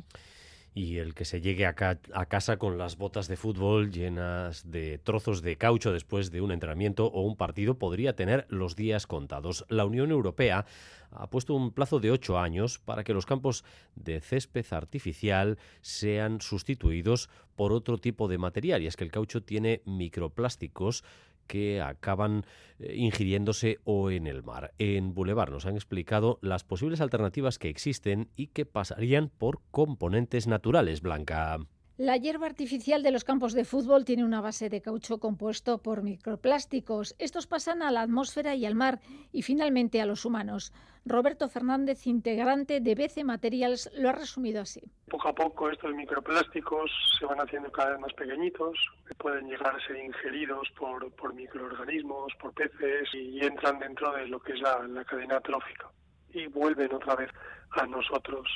[0.74, 5.42] Y el que se llegue a, casa con las botas de fútbol llenas de trozos
[5.42, 9.64] de caucho después de un entrenamiento o un partido podría tener los días contados.
[9.68, 10.66] La Unión Europea
[11.10, 13.64] ha puesto un plazo de ocho años para que los campos
[13.96, 18.82] de césped artificial sean sustituidos por otro tipo de material.
[18.82, 21.02] Y es que el caucho tiene microplásticos
[21.50, 22.44] que acaban
[22.78, 24.72] eh, ingiriéndose o en el mar.
[24.78, 30.46] En Boulevard nos han explicado las posibles alternativas que existen y que pasarían por componentes
[30.46, 31.58] naturales, Blanca.
[32.00, 36.02] La hierba artificial de los campos de fútbol tiene una base de caucho compuesto por
[36.02, 37.14] microplásticos.
[37.18, 39.00] Estos pasan a la atmósfera y al mar
[39.32, 40.72] y finalmente a los humanos.
[41.04, 44.80] Roberto Fernández, integrante de BC Materials, lo ha resumido así.
[45.10, 48.78] Poco a poco estos microplásticos se van haciendo cada vez más pequeñitos,
[49.18, 54.54] pueden llegar a ser ingeridos por, microorganismos, por peces y entran dentro de lo que
[54.54, 55.90] es la cadena trófica
[56.32, 57.30] y vuelven otra vez
[57.72, 58.48] a nosotros.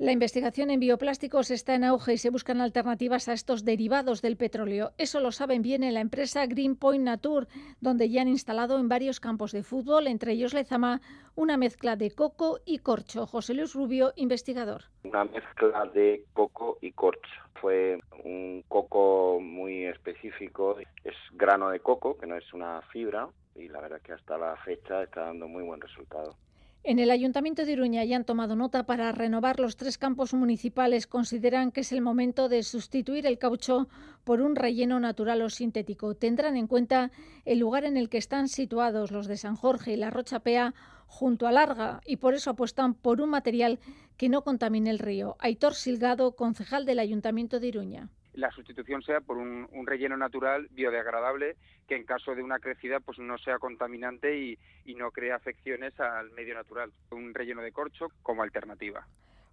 [0.00, 4.36] La investigación en bioplásticos está en auge y se buscan alternativas a estos derivados del
[4.36, 4.92] petróleo.
[4.96, 7.48] Eso lo saben bien en la empresa Greenpoint Nature,
[7.80, 11.00] donde ya han instalado en varios campos de fútbol, entre ellos Lezama,
[11.34, 13.26] una mezcla de coco y corcho.
[13.26, 14.84] José Luis Rubio, investigador.
[15.02, 17.28] Una mezcla de coco y corcho.
[17.60, 20.78] Fue un coco muy específico.
[21.02, 24.54] Es grano de coco, que no es una fibra, y la verdad que hasta la
[24.58, 26.36] fecha está dando muy buen resultado.
[26.84, 31.06] En el Ayuntamiento de Iruña ya han tomado nota para renovar los tres campos municipales.
[31.06, 33.88] Consideran que es el momento de sustituir el caucho
[34.24, 36.14] por un relleno natural o sintético.
[36.14, 37.10] Tendrán en cuenta
[37.44, 40.74] el lugar en el que están situados los de San Jorge y la Rocha Pea
[41.06, 43.80] junto a Larga y por eso apuestan por un material
[44.16, 45.36] que no contamine el río.
[45.40, 51.56] Aitor Silgado, concejal del Ayuntamiento de Iruña la sustitución sea por un, relleno natural biodegradable
[51.86, 55.98] que en caso de una crecida pues no sea contaminante y, y no cree afecciones
[55.98, 56.92] al medio natural.
[57.10, 59.06] Un relleno de corcho como alternativa.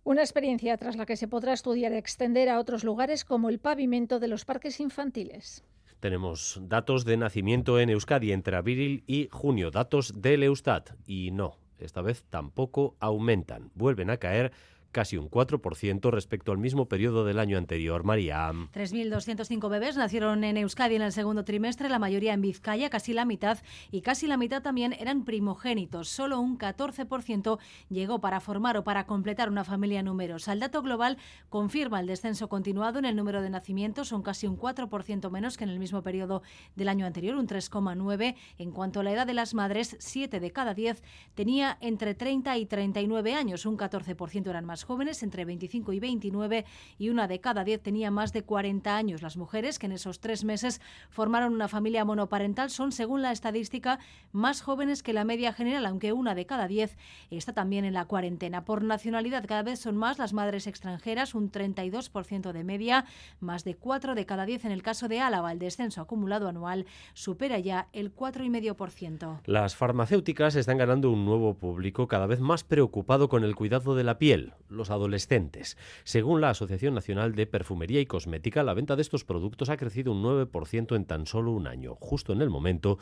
[0.03, 3.59] Una experiencia tras la que se podrá estudiar y extender a otros lugares como el
[3.59, 5.65] pavimento de los parques infantiles.
[5.99, 10.91] Tenemos datos de nacimiento en Euskadi entre abril y junio, datos del Eustat.
[11.07, 14.51] Y no, esta vez tampoco aumentan, vuelven a caer
[14.95, 18.05] casi un 4% respecto al mismo periodo del año anterior.
[18.05, 18.49] María.
[18.49, 23.25] 3.205 bebés nacieron en Euskadi en el segundo trimestre, la mayoría en Vizcaya, casi la
[23.25, 23.57] mitad,
[23.91, 26.07] y casi la mitad también eran primogénitos.
[26.07, 30.53] Solo un 14% llegó para formar o para completar una familia numerosa.
[30.53, 31.17] El dato global
[31.49, 35.65] confirma el descenso continuado en el número de nacimientos, son casi un 4% menos que
[35.65, 36.41] en el mismo periodo
[36.77, 38.35] del año anterior, un 3,9%.
[38.59, 41.03] En cuanto a la edad de las madres, 7 de cada 10
[41.33, 46.65] tenía entre 30 y 39 años, un 14% eran más jóvenes, entre 25 y 29,
[46.97, 49.21] y una de cada diez tenía más de 40 años.
[49.21, 53.99] Las mujeres que en esos tres meses formaron una familia monoparental son, según la estadística,
[54.31, 56.97] más jóvenes que la media general, aunque una de cada diez
[57.29, 58.63] está también en la cuarentena.
[58.63, 63.05] Por nacionalidad, cada vez son más las madres extranjeras, un 32% de media,
[63.39, 65.51] más de 4 de cada 10 en el caso de Álava.
[65.51, 69.41] El descenso acumulado anual supera ya el 4,5%.
[69.45, 74.03] Las farmacéuticas están ganando un nuevo público cada vez más preocupado con el cuidado de
[74.03, 75.77] la piel los adolescentes.
[76.03, 80.11] Según la Asociación Nacional de Perfumería y Cosmética, la venta de estos productos ha crecido
[80.11, 82.97] un 9% en tan solo un año, justo en el momento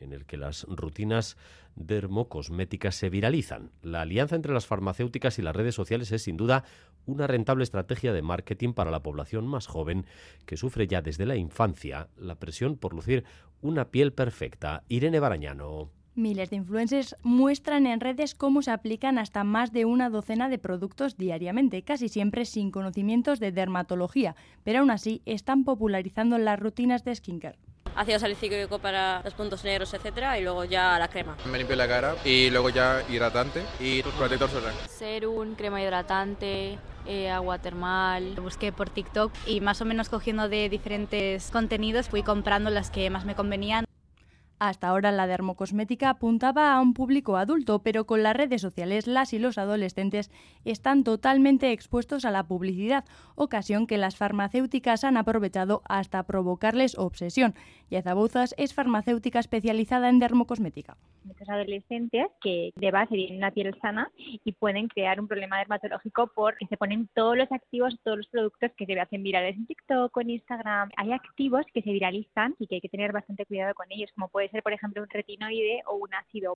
[0.00, 1.36] en el que las rutinas
[1.74, 3.70] dermocosméticas se viralizan.
[3.82, 6.64] La alianza entre las farmacéuticas y las redes sociales es sin duda
[7.06, 10.06] una rentable estrategia de marketing para la población más joven
[10.46, 13.24] que sufre ya desde la infancia la presión por lucir
[13.60, 14.84] una piel perfecta.
[14.88, 15.97] Irene Barañano.
[16.18, 20.58] Miles de influencers muestran en redes cómo se aplican hasta más de una docena de
[20.58, 27.04] productos diariamente, casi siempre sin conocimientos de dermatología, pero aún así están popularizando las rutinas
[27.04, 27.58] de skincare
[27.94, 31.36] ácido salicílico para los puntos negros, etcétera, y luego ya la crema.
[31.50, 34.72] Me limpio la cara y luego ya hidratante y protector solar.
[34.88, 38.36] Serum, crema hidratante, eh, agua termal.
[38.40, 43.10] Busqué por TikTok y más o menos cogiendo de diferentes contenidos fui comprando las que
[43.10, 43.84] más me convenían.
[44.58, 49.32] Hasta ahora la dermocosmética apuntaba a un público adulto, pero con las redes sociales las
[49.32, 50.32] y los adolescentes
[50.64, 53.04] están totalmente expuestos a la publicidad,
[53.36, 57.54] ocasión que las farmacéuticas han aprovechado hasta provocarles obsesión.
[57.88, 60.96] Yazabuzas es farmacéutica especializada en dermocosmética.
[61.24, 66.32] Muchos adolescentes que de base tienen una piel sana y pueden crear un problema dermatológico
[66.34, 70.16] porque se ponen todos los activos, todos los productos que se hacen virales en TikTok
[70.18, 70.90] en Instagram.
[70.96, 74.28] Hay activos que se viralizan y que hay que tener bastante cuidado con ellos, como
[74.28, 76.54] puede por ejemplo, un retinoide o un ácido.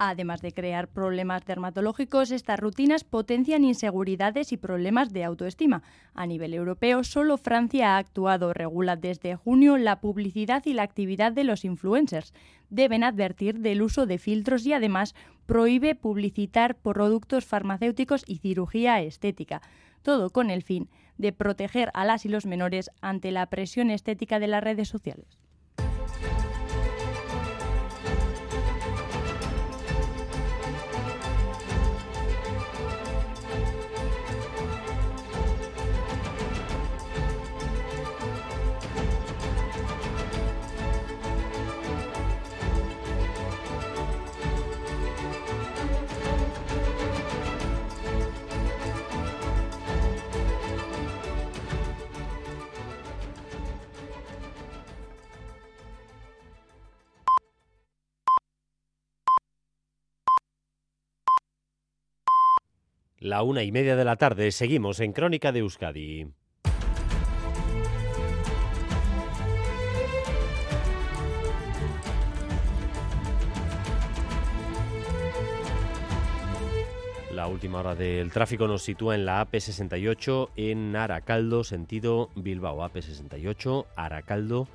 [0.00, 5.82] Además de crear problemas dermatológicos, estas rutinas potencian inseguridades y problemas de autoestima.
[6.14, 11.32] A nivel europeo, solo Francia ha actuado, regula desde junio la publicidad y la actividad
[11.32, 12.32] de los influencers.
[12.70, 19.62] Deben advertir del uso de filtros y además prohíbe publicitar productos farmacéuticos y cirugía estética.
[20.02, 24.38] Todo con el fin de proteger a las y los menores ante la presión estética
[24.38, 25.40] de las redes sociales.
[63.28, 66.28] La una y media de la tarde seguimos en Crónica de Euskadi.
[77.34, 82.78] La última hora del tráfico nos sitúa en la AP68 en Aracaldo, sentido Bilbao.
[82.78, 84.68] AP68, Aracaldo,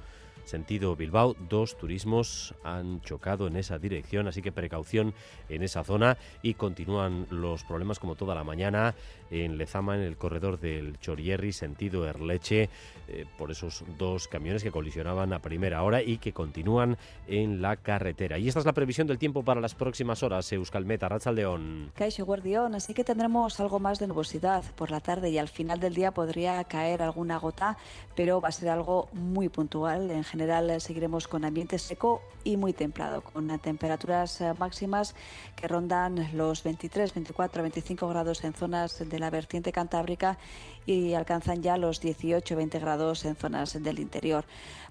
[0.45, 1.35] sentido Bilbao.
[1.49, 5.13] Dos turismos han chocado en esa dirección, así que precaución
[5.49, 8.95] en esa zona y continúan los problemas como toda la mañana
[9.33, 12.69] en Lezama, en el corredor del Chorierri, sentido Erleche,
[13.07, 17.75] eh, por esos dos camiones que colisionaban a primera hora y que continúan en la
[17.75, 18.37] carretera.
[18.37, 21.91] Y esta es la previsión del tiempo para las próximas horas, Euskalmeta, Rachaldeón.
[21.95, 25.79] Caixo Guardión, así que tendremos algo más de nubosidad por la tarde y al final
[25.79, 27.77] del día podría caer alguna gota,
[28.15, 30.11] pero va a ser algo muy puntual.
[30.11, 35.15] En general eh, seguiremos con ambiente seco y muy templado, con temperaturas eh, máximas
[35.55, 40.37] que rondan los 23, 24, 25 grados en zonas de la vertiente cantábrica
[40.85, 44.45] y alcanzan ya los 18-20 grados en zonas del interior.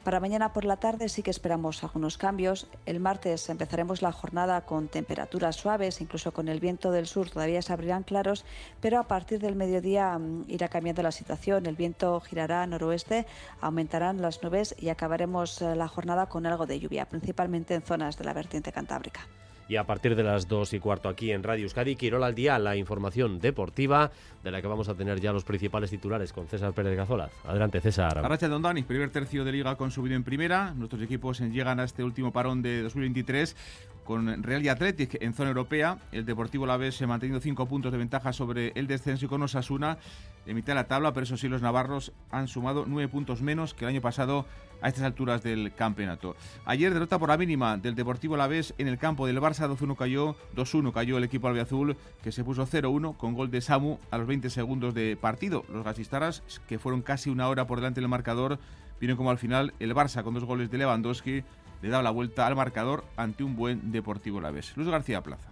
[0.05, 2.67] Para mañana por la tarde sí que esperamos algunos cambios.
[2.87, 7.63] El martes empezaremos la jornada con temperaturas suaves, incluso con el viento del sur todavía
[7.63, 8.45] se abrirán claros,
[8.81, 11.67] pero a partir del mediodía mm, irá cambiando la situación.
[11.67, 13.27] El viento girará noroeste,
[13.61, 18.17] aumentarán las nubes y acabaremos eh, la jornada con algo de lluvia, principalmente en zonas
[18.17, 19.29] de la vertiente cantábrica.
[19.73, 22.59] Y a partir de las 2 y cuarto aquí en Radio Euskadi, Quirola al día,
[22.59, 24.11] la información deportiva
[24.45, 27.31] de la que vamos a tener ya los principales titulares con César Pérez Gazola.
[27.47, 28.19] Adelante, César.
[28.19, 30.75] Arracha Dondani, primer tercio de liga con subido en primera.
[30.75, 33.57] Nuestros equipos llegan a este último parón de 2023
[34.05, 35.97] con Real y Athletic en zona europea.
[36.13, 39.97] El Deportivo La Vez mantenido cinco puntos de ventaja sobre el descenso y con Osasuna
[40.45, 43.73] en mitad de la tabla, pero eso sí, los navarros han sumado nueve puntos menos
[43.73, 44.45] que el año pasado
[44.83, 46.37] a estas alturas del campeonato.
[46.65, 49.97] Ayer derrota por la mínima del Deportivo La Vez en el campo del Barça, 2-1
[49.97, 54.19] cayó, 2-1 cayó el equipo albiazul que se puso 0-1 con gol de Samu a
[54.19, 55.65] los 20 segundos de partido.
[55.73, 58.59] Los gasistaras, que fueron casi una hora por delante del marcador,
[59.01, 61.45] vieron como al final el Barça con dos goles de Lewandowski
[61.83, 64.77] le da la vuelta al marcador ante un buen Deportivo La Vez.
[64.77, 65.49] Luis García Plaza.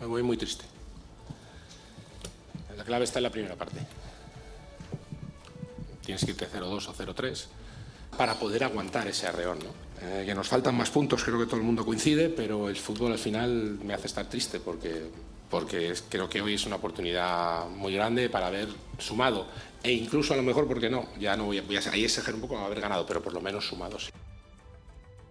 [0.00, 0.64] Me voy muy triste.
[2.76, 3.78] La clave está en la primera parte.
[6.02, 7.46] Tienes que irte 0-2 o 0-3
[8.16, 9.58] para poder aguantar ese arreón.
[9.58, 10.06] ¿no?
[10.06, 13.12] Eh, que nos faltan más puntos, creo que todo el mundo coincide, pero el fútbol
[13.12, 15.10] al final me hace estar triste porque,
[15.50, 18.68] porque creo que hoy es una oportunidad muy grande para haber
[18.98, 19.46] sumado
[19.82, 22.34] e incluso a lo mejor, porque no, ya no voy a, voy a ahí exagerar
[22.34, 24.10] un poco haber ganado, pero por lo menos sumado sí.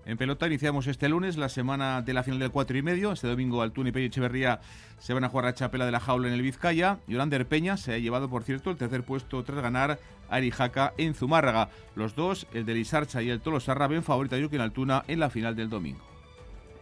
[0.06, 3.12] En pelota iniciamos este lunes la semana de la final del 4 y medio.
[3.12, 4.60] Este domingo Altuna y Pello Echeverría
[4.98, 6.98] se van a jugar a Chapela de la Jaula en el Vizcaya.
[7.08, 11.13] Yolander Peña se ha llevado, por cierto, el tercer puesto tras ganar a Arijaca en
[11.13, 11.70] Zumárraga.
[11.96, 15.30] Los dos, el de Lisarcha y el Tolosarra, ven favorito a Joaquín Altuna en la
[15.30, 16.02] final del domingo.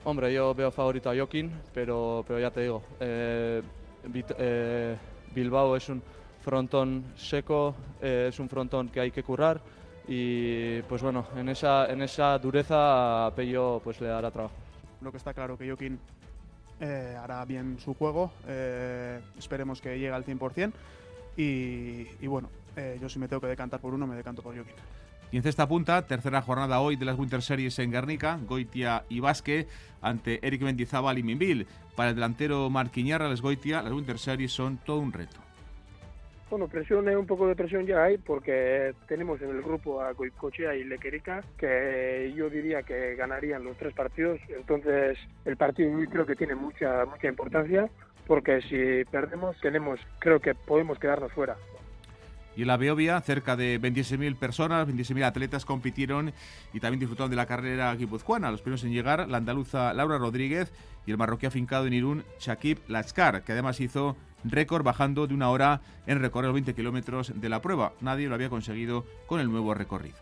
[0.04, 3.62] Hombre, yo veo favorito a Joaquín, pero, pero ya te digo, eh,
[4.38, 4.98] eh,
[5.34, 6.02] Bilbao es un
[6.48, 9.60] frontón seco, eh, es un frontón que hay que currar
[10.08, 14.56] y pues bueno, en esa, en esa dureza Pello pues le dará trabajo.
[15.02, 16.00] Lo que está claro que Joaquín
[16.80, 20.72] eh, hará bien su juego, eh, esperemos que llegue al 100%
[21.36, 24.56] y, y bueno, eh, yo si me tengo que decantar por uno me decanto por
[24.56, 24.76] Joaquín.
[25.32, 29.20] Y en cesta punta, tercera jornada hoy de las Winter Series en Guernica, Goitia y
[29.20, 29.68] Basque
[30.02, 31.68] ante Eric Mendizábal y Minville.
[31.98, 35.38] Para el delantero Marquiñarra, les Goitia, las Winter Series son todo un reto.
[36.50, 40.76] Bueno, presión, un poco de presión ya hay porque tenemos en el grupo a Goicochea
[40.76, 44.40] y Lequerica que yo diría que ganarían los tres partidos.
[44.48, 47.90] Entonces el partido hoy creo que tiene mucha mucha importancia
[48.26, 51.58] porque si perdemos tenemos creo que podemos quedarnos fuera.
[52.58, 56.34] Y en la Beovia, cerca de 26.000 personas, 26.000 atletas compitieron
[56.74, 58.50] y también disfrutaron de la carrera guipuzcoana.
[58.50, 60.74] Los primeros en llegar, la andaluza Laura Rodríguez
[61.06, 65.52] y el marroquí afincado en Irún, Shakib Lachkar, que además hizo récord bajando de una
[65.52, 67.94] hora en recorrer los 20 kilómetros de la prueba.
[68.02, 70.18] Nadie lo había conseguido con el nuevo recorrido.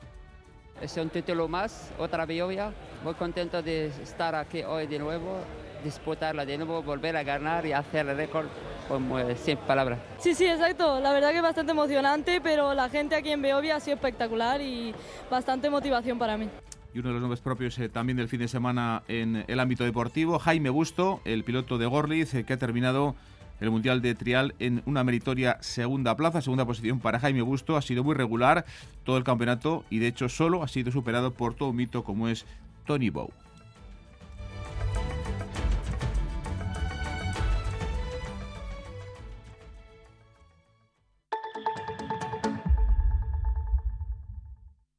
[0.82, 2.74] Es un título más, otra Beovia.
[3.06, 5.40] Muy contento de estar aquí hoy de nuevo,
[5.86, 8.48] disputarla de nuevo, volver a ganar y hacer el récord
[8.90, 10.00] como sin palabras.
[10.18, 11.00] Sí, sí, exacto.
[11.00, 14.60] La verdad que es bastante emocionante, pero la gente aquí en Beovia ha sido espectacular
[14.62, 14.94] y
[15.30, 16.50] bastante motivación para mí.
[16.94, 19.84] Y uno de los nombres propios eh, también del fin de semana en el ámbito
[19.84, 23.16] deportivo, Jaime Busto, el piloto de Gorliz, eh, que ha terminado
[23.60, 27.78] el Mundial de Trial en una meritoria segunda plaza, segunda posición para Jaime Busto.
[27.78, 28.66] Ha sido muy regular
[29.04, 32.28] todo el campeonato y de hecho solo ha sido superado por todo un mito como
[32.28, 32.46] es
[32.86, 33.30] Tony Bow.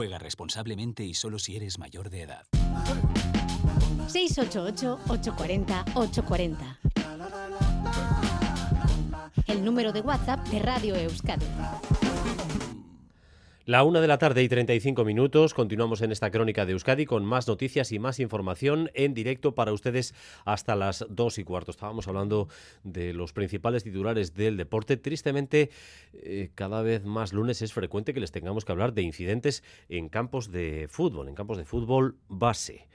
[0.00, 2.46] Juega responsablemente y solo si eres mayor de edad.
[4.08, 6.78] 688-840-840.
[9.46, 11.44] El número de WhatsApp de Radio Euskadi.
[13.66, 15.52] La una de la tarde y 35 minutos.
[15.52, 19.74] Continuamos en esta crónica de Euskadi con más noticias y más información en directo para
[19.74, 20.14] ustedes
[20.46, 21.70] hasta las dos y cuarto.
[21.70, 22.48] Estábamos hablando
[22.84, 24.96] de los principales titulares del deporte.
[24.96, 25.68] Tristemente,
[26.14, 30.08] eh, cada vez más lunes es frecuente que les tengamos que hablar de incidentes en
[30.08, 32.88] campos de fútbol, en campos de fútbol base.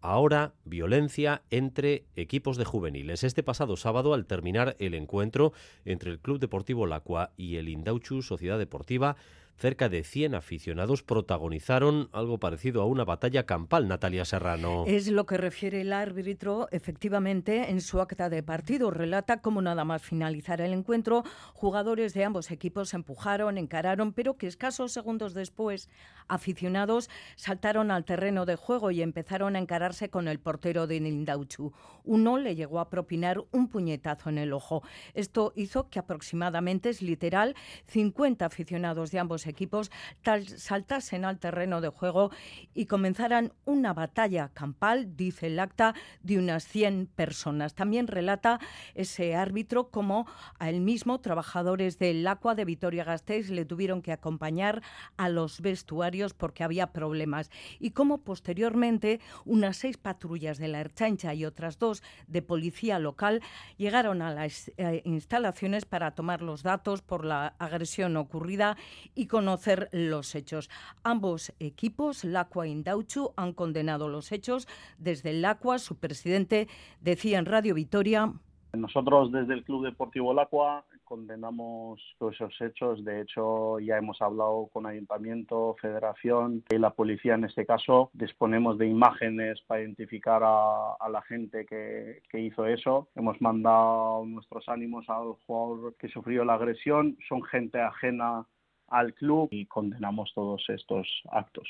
[0.00, 3.22] Ahora, violencia entre equipos de juveniles.
[3.22, 5.52] Este pasado sábado, al terminar el encuentro
[5.84, 9.16] entre el Club Deportivo Lacua y el Indauchu Sociedad Deportiva,
[9.58, 14.84] cerca de 100 aficionados protagonizaron algo parecido a una batalla campal, Natalia Serrano.
[14.86, 18.92] Es lo que refiere el árbitro, efectivamente, en su acta de partido.
[18.92, 24.46] Relata cómo nada más finalizar el encuentro, jugadores de ambos equipos empujaron, encararon, pero que
[24.46, 25.88] escasos segundos después,
[26.28, 31.72] aficionados saltaron al terreno de juego y empezaron a encararse con el portero de Nindauchu.
[32.04, 34.82] Uno le llegó a propinar un puñetazo en el ojo.
[35.14, 37.56] Esto hizo que aproximadamente, es literal,
[37.86, 39.90] 50 aficionados de ambos equipos
[40.56, 42.30] saltasen al terreno de juego
[42.74, 47.74] y comenzaran una batalla campal, dice el acta, de unas 100 personas.
[47.74, 48.60] También relata
[48.94, 50.26] ese árbitro como
[50.58, 54.82] a él mismo trabajadores del Aqua de Vitoria-Gasteiz le tuvieron que acompañar
[55.16, 61.34] a los vestuarios porque había problemas y cómo posteriormente unas seis patrullas de la Erchancha
[61.34, 63.42] y otras dos de policía local
[63.76, 68.76] llegaron a las eh, instalaciones para tomar los datos por la agresión ocurrida
[69.14, 70.68] y conocer los hechos.
[71.04, 74.66] Ambos equipos, Lacua y Indauchu, han condenado los hechos.
[74.98, 76.66] Desde Lacua, su presidente
[77.00, 78.32] decía en Radio Vitoria.
[78.72, 83.04] Nosotros desde el Club Deportivo Lacua condenamos todos esos hechos.
[83.04, 88.10] De hecho, ya hemos hablado con Ayuntamiento, Federación y la policía en este caso.
[88.12, 93.08] Disponemos de imágenes para identificar a, a la gente que, que, hizo eso.
[93.14, 97.16] Hemos mandado nuestros ánimos al jugador que sufrió la agresión.
[97.28, 98.44] Son gente ajena
[98.88, 101.68] al club y condenamos todos estos actos.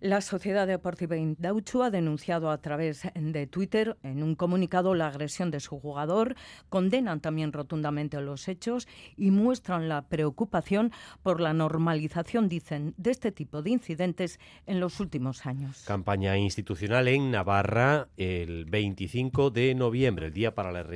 [0.00, 5.50] La Sociedad Deportiva Indauchu ha denunciado a través de Twitter en un comunicado la agresión
[5.50, 6.36] de su jugador,
[6.68, 8.86] condenan también rotundamente los hechos
[9.16, 10.92] y muestran la preocupación
[11.24, 15.82] por la normalización, dicen, de este tipo de incidentes en los últimos años.
[15.84, 20.86] Campaña institucional en Navarra el 25 de noviembre, el día para la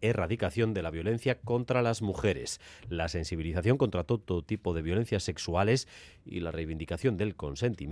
[0.00, 5.86] erradicación de la violencia contra las mujeres, la sensibilización contra todo tipo de violencias sexuales
[6.24, 7.91] y la reivindicación del consentimiento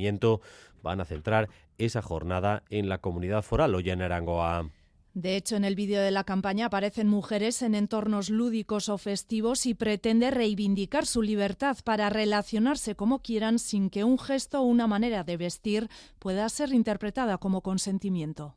[0.83, 1.49] van a centrar
[1.79, 4.71] esa jornada en la comunidad foral o en Arangoa.
[5.13, 9.67] De hecho, en el vídeo de la campaña aparecen mujeres en entornos lúdicos o festivos
[9.67, 14.87] y pretende reivindicar su libertad para relacionarse como quieran sin que un gesto o una
[14.87, 15.89] manera de vestir
[16.21, 18.55] pueda ser interpretada como consentimiento.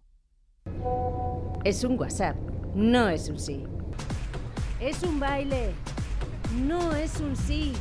[1.63, 2.35] Es un WhatsApp,
[2.75, 3.63] no es un sí.
[4.79, 5.71] Es un baile,
[6.67, 7.73] no es un sí.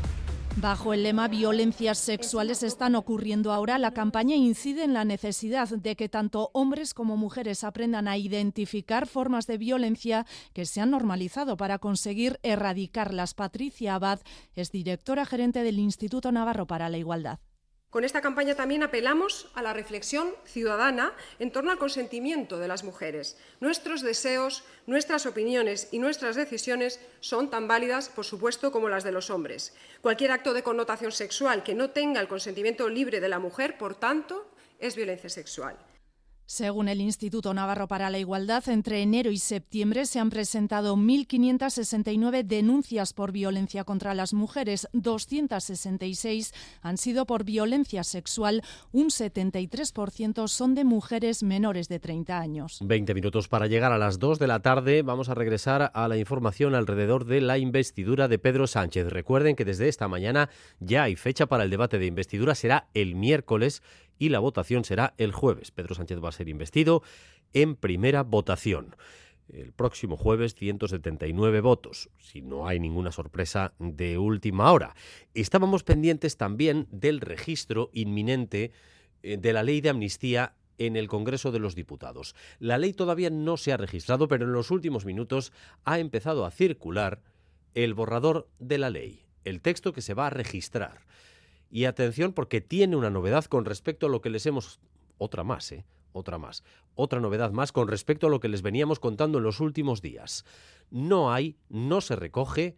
[0.57, 5.97] Bajo el lema Violencias sexuales están ocurriendo ahora, la campaña incide en la necesidad de
[5.97, 11.57] que tanto hombres como mujeres aprendan a identificar formas de violencia que se han normalizado
[11.57, 13.35] para conseguir erradicarlas.
[13.35, 14.21] Patricia Abad
[14.55, 17.41] es directora gerente del Instituto Navarro para la Igualdad.
[17.93, 22.85] Con esta campaña también apelamos a la reflexión ciudadana en torno al consentimiento de las
[22.85, 23.37] mujeres.
[23.61, 29.13] Nuestros deseos, nuestras opiniones y nuestras decisiones son tan válidas, por supuesto, como las de
[29.13, 29.75] los hombres.
[30.01, 33.95] Cualquier acto de connotación sexual que no tenga el consentimiento libre de la mujer, por
[33.95, 35.77] tanto, es violencia sexual.
[36.47, 42.43] Según el Instituto Navarro para la Igualdad, entre enero y septiembre se han presentado 1.569
[42.45, 50.75] denuncias por violencia contra las mujeres, 266 han sido por violencia sexual, un 73% son
[50.75, 52.79] de mujeres menores de 30 años.
[52.83, 55.03] 20 minutos para llegar a las 2 de la tarde.
[55.03, 59.09] Vamos a regresar a la información alrededor de la investidura de Pedro Sánchez.
[59.09, 63.15] Recuerden que desde esta mañana ya hay fecha para el debate de investidura, será el
[63.15, 63.83] miércoles
[64.23, 65.73] y la votación será el jueves.
[65.73, 67.03] Pedro Sánchez va a ser investido
[67.53, 68.95] en primera votación.
[69.49, 74.95] El próximo jueves 179 votos, si no hay ninguna sorpresa de última hora.
[75.35, 78.71] Estábamos pendientes también del registro inminente
[79.25, 82.37] eh, de la ley de amnistía en el Congreso de los Diputados.
[82.61, 85.53] La ley todavía no se ha registrado, pero en los últimos minutos
[85.83, 87.23] ha empezado a circular
[87.75, 91.01] el borrador de la ley, el texto que se va a registrar.
[91.73, 94.79] Y atención porque tiene una novedad con respecto a lo que les hemos...
[95.17, 95.87] Otra más, ¿eh?
[96.13, 96.63] Otra más.
[96.95, 100.45] Otra novedad más con respecto a lo que les veníamos contando en los últimos días.
[100.91, 102.77] No hay, no se recoge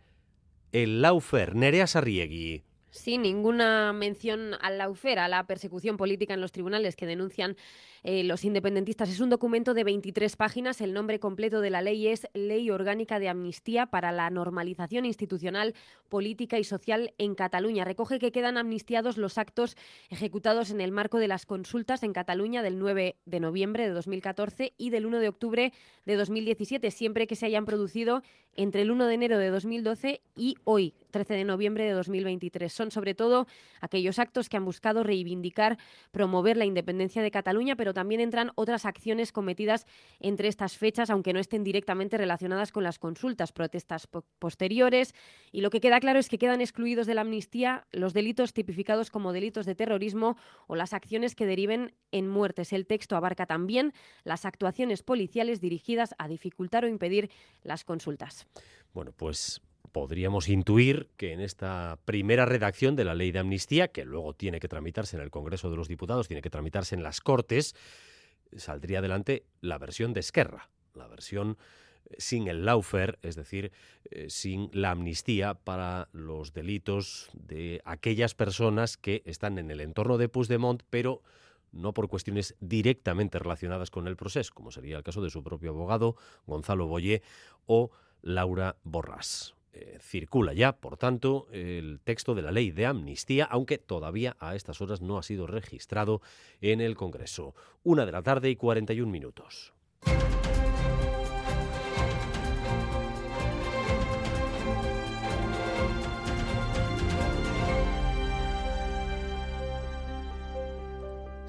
[0.70, 2.62] el laufer Nerea Sarriegui.
[2.94, 7.56] Sin ninguna mención al laufer, a la persecución política en los tribunales que denuncian
[8.04, 9.10] eh, los independentistas.
[9.10, 10.80] Es un documento de 23 páginas.
[10.80, 15.74] El nombre completo de la ley es Ley Orgánica de Amnistía para la Normalización Institucional,
[16.08, 17.84] Política y Social en Cataluña.
[17.84, 19.76] Recoge que quedan amnistiados los actos
[20.08, 24.72] ejecutados en el marco de las consultas en Cataluña del 9 de noviembre de 2014
[24.78, 25.72] y del 1 de octubre
[26.06, 28.22] de 2017, siempre que se hayan producido
[28.54, 32.72] entre el 1 de enero de 2012 y hoy, 13 de noviembre de 2023.
[32.72, 33.46] Son sobre todo
[33.80, 35.78] aquellos actos que han buscado reivindicar,
[36.10, 39.86] promover la independencia de Cataluña, pero también entran otras acciones cometidas
[40.18, 44.08] entre estas fechas, aunque no estén directamente relacionadas con las consultas, protestas
[44.40, 45.14] posteriores.
[45.52, 49.12] Y lo que queda claro es que quedan excluidos de la amnistía los delitos tipificados
[49.12, 50.36] como delitos de terrorismo
[50.66, 52.72] o las acciones que deriven en muertes.
[52.72, 53.92] El texto abarca también
[54.24, 57.30] las actuaciones policiales dirigidas a dificultar o impedir
[57.62, 58.48] las consultas.
[58.92, 59.62] Bueno, pues
[59.94, 64.58] podríamos intuir que en esta primera redacción de la ley de amnistía, que luego tiene
[64.58, 67.76] que tramitarse en el Congreso de los Diputados, tiene que tramitarse en las Cortes,
[68.56, 71.58] saldría adelante la versión de Esquerra, la versión
[72.06, 73.70] eh, sin el laufer, es decir,
[74.10, 80.18] eh, sin la amnistía para los delitos de aquellas personas que están en el entorno
[80.18, 81.22] de Puigdemont, pero
[81.70, 85.70] no por cuestiones directamente relacionadas con el proceso, como sería el caso de su propio
[85.70, 86.16] abogado,
[86.46, 87.22] Gonzalo Boye,
[87.66, 87.92] o
[88.22, 89.54] Laura Borrás.
[89.76, 94.54] Eh, circula ya, por tanto, el texto de la ley de amnistía, aunque todavía a
[94.54, 96.22] estas horas no ha sido registrado
[96.60, 97.56] en el Congreso.
[97.82, 99.72] Una de la tarde y 41 minutos.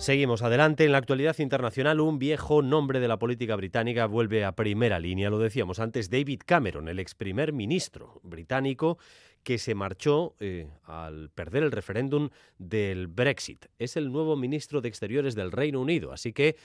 [0.06, 0.86] Seguimos adelante.
[0.86, 5.32] En la actualidad internacional, un viejo nombre de la política británica vuelve a primera línea.
[5.32, 9.00] Lo decíamos antes, David Cameron, el ex primer ministro británico
[9.42, 12.30] que se marchó eh, al perder el referéndum
[12.60, 13.66] del Brexit.
[13.80, 16.12] Es el nuevo ministro de Exteriores del Reino Unido.
[16.12, 16.56] Así que,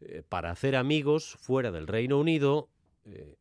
[0.00, 2.68] eh, para hacer amigos fuera del Reino Unido,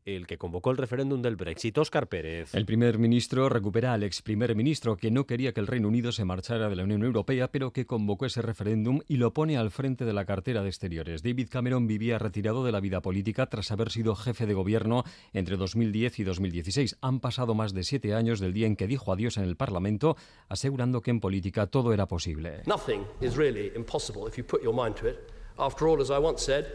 [0.05, 2.53] el que convocó el referéndum del Brexit, Óscar Pérez.
[2.53, 6.11] El primer ministro recupera al ex primer ministro que no quería que el Reino Unido
[6.11, 9.71] se marchara de la Unión Europea, pero que convocó ese referéndum y lo pone al
[9.71, 11.23] frente de la cartera de exteriores.
[11.23, 15.03] David Cameron vivía retirado de la vida política tras haber sido jefe de gobierno
[15.33, 16.97] entre 2010 y 2016.
[17.01, 20.15] Han pasado más de siete años del día en que dijo adiós en el Parlamento,
[20.49, 22.61] asegurando que en política todo era posible.
[22.65, 25.17] Nothing is really impossible if you put your mind to it.
[25.57, 26.65] After all, as I once said,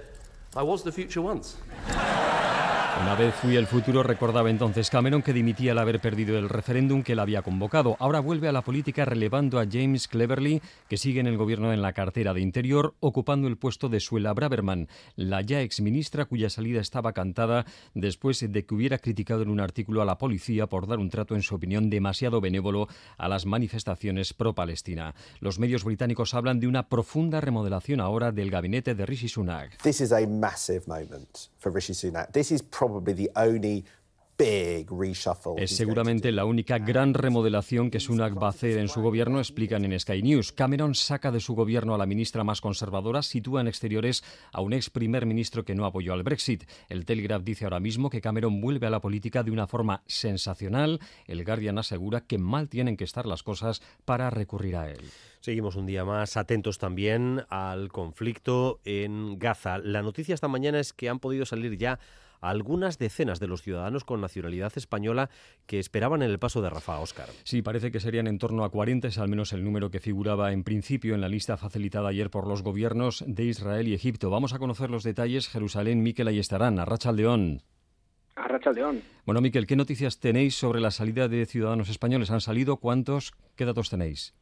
[0.55, 1.57] I was the future once.
[3.01, 7.03] Una vez fui el futuro, recordaba entonces Cameron que dimitía al haber perdido el referéndum
[7.03, 7.97] que él había convocado.
[7.99, 11.81] Ahora vuelve a la política relevando a James Cleverly, que sigue en el gobierno en
[11.81, 16.81] la cartera de Interior, ocupando el puesto de Suela Braverman, la ya exministra cuya salida
[16.81, 17.65] estaba cantada
[17.95, 21.35] después de que hubiera criticado en un artículo a la policía por dar un trato,
[21.35, 25.15] en su opinión, demasiado benévolo a las manifestaciones pro-Palestina.
[25.41, 29.79] Los medios británicos hablan de una profunda remodelación ahora del gabinete de Rishi Sunak.
[29.83, 32.31] This is a massive moment for Rishi Sunak.
[32.33, 33.85] This is probably the only
[34.39, 39.85] Es seguramente la única gran remodelación que Sunak va a hacer en su gobierno, explican
[39.85, 40.51] en Sky News.
[40.51, 44.73] Cameron saca de su gobierno a la ministra más conservadora, sitúa en exteriores a un
[44.73, 46.65] ex primer ministro que no apoyó al Brexit.
[46.89, 50.99] El Telegraph dice ahora mismo que Cameron vuelve a la política de una forma sensacional.
[51.27, 55.03] El Guardian asegura que mal tienen que estar las cosas para recurrir a él.
[55.41, 59.79] Seguimos un día más atentos también al conflicto en Gaza.
[59.79, 62.01] La noticia esta mañana es que han podido salir ya
[62.43, 65.31] algunas decenas de los ciudadanos con nacionalidad española
[65.67, 67.29] que esperaban en el paso de Rafa Oscar.
[67.45, 70.53] Sí, parece que serían en torno a 40, es al menos el número que figuraba
[70.53, 74.29] en principio en la lista facilitada ayer por los gobiernos de Israel y Egipto.
[74.29, 75.49] Vamos a conocer los detalles.
[75.49, 76.79] Jerusalén, Miquel, ahí estarán.
[76.79, 77.63] Arracha León.
[78.35, 79.03] Arracha León.
[79.25, 82.31] Bueno, Miquel, ¿qué noticias tenéis sobre la salida de ciudadanos españoles?
[82.31, 82.79] ¿Han salido?
[82.79, 83.33] ¿Cuántos?
[83.57, 84.35] ¿Qué datos tenéis?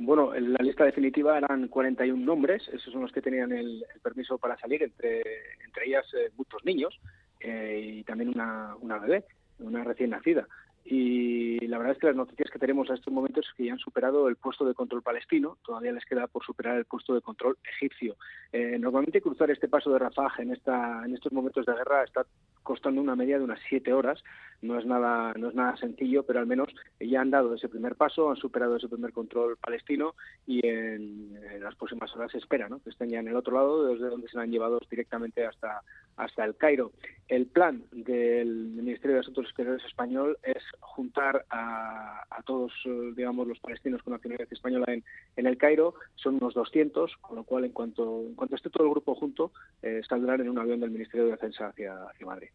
[0.00, 4.38] Bueno, en la lista definitiva eran 41 nombres, esos son los que tenían el, permiso
[4.38, 5.22] para salir, entre,
[5.64, 7.00] entre ellas eh, muchos niños
[7.40, 9.24] eh, y también una, una bebé,
[9.58, 10.46] una recién nacida.
[10.84, 13.72] Y la verdad es que las noticias que tenemos a estos momentos es que ya
[13.72, 17.20] han superado el puesto de control palestino, todavía les queda por superar el puesto de
[17.20, 18.16] control egipcio.
[18.52, 22.24] Eh, normalmente cruzar este paso de Rafah en, esta, en estos momentos de guerra está
[22.68, 24.22] costando una media de unas siete horas.
[24.60, 26.68] No es nada, no es nada sencillo, pero al menos
[27.00, 30.14] ya han dado ese primer paso, han superado ese primer control palestino
[30.46, 32.80] y en, las próximas horas se espera ¿no?
[32.80, 35.80] que estén ya en el otro lado, desde donde se han llevado directamente hasta,
[36.18, 36.92] hasta el Cairo.
[37.28, 43.58] El plan del Ministerio de Asuntos Exteriores español es juntar a, todos, eh, digamos, los
[43.58, 45.04] palestinos con nacionalidad española en,
[45.36, 45.94] en, el Cairo.
[46.14, 49.52] Son unos 200, con lo cual, en cuanto, en cuanto esté todo el grupo junto,
[49.82, 52.48] eh, saldrán en un avión del Ministerio de Defensa hacia, hacia Madrid.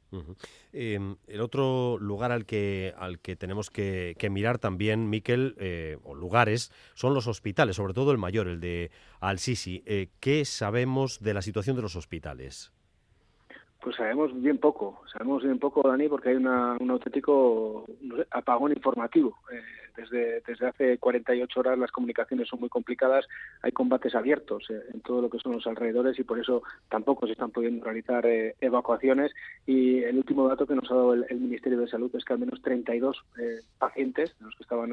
[0.74, 6.16] Em, el otro lugar al que, al que tenemos que, mirar también, Miquel, eh, o
[6.16, 8.89] lugares, son los hospitales, sobre todo el mayor, el de
[9.20, 9.84] Al-Sisi.
[10.20, 12.74] ¿Qué sabemos de la situación de los hospitales?
[13.84, 17.86] Pues sabemos bien poco, sabemos bien poco, Dani, porque hay una, un auténtico
[18.32, 19.38] apagón informativo.
[19.52, 23.26] Eh, desde, desde hace 48 horas las comunicaciones son muy complicadas,
[23.62, 27.26] hay combates abiertos eh, en todo lo que son los alrededores y por eso tampoco
[27.26, 29.32] se están pudiendo realizar eh, evacuaciones.
[29.66, 32.39] Y el último dato que nos ha dado el, Ministerio de Salud es que al
[32.39, 34.91] menos 32 eh, pacientes, los que estaban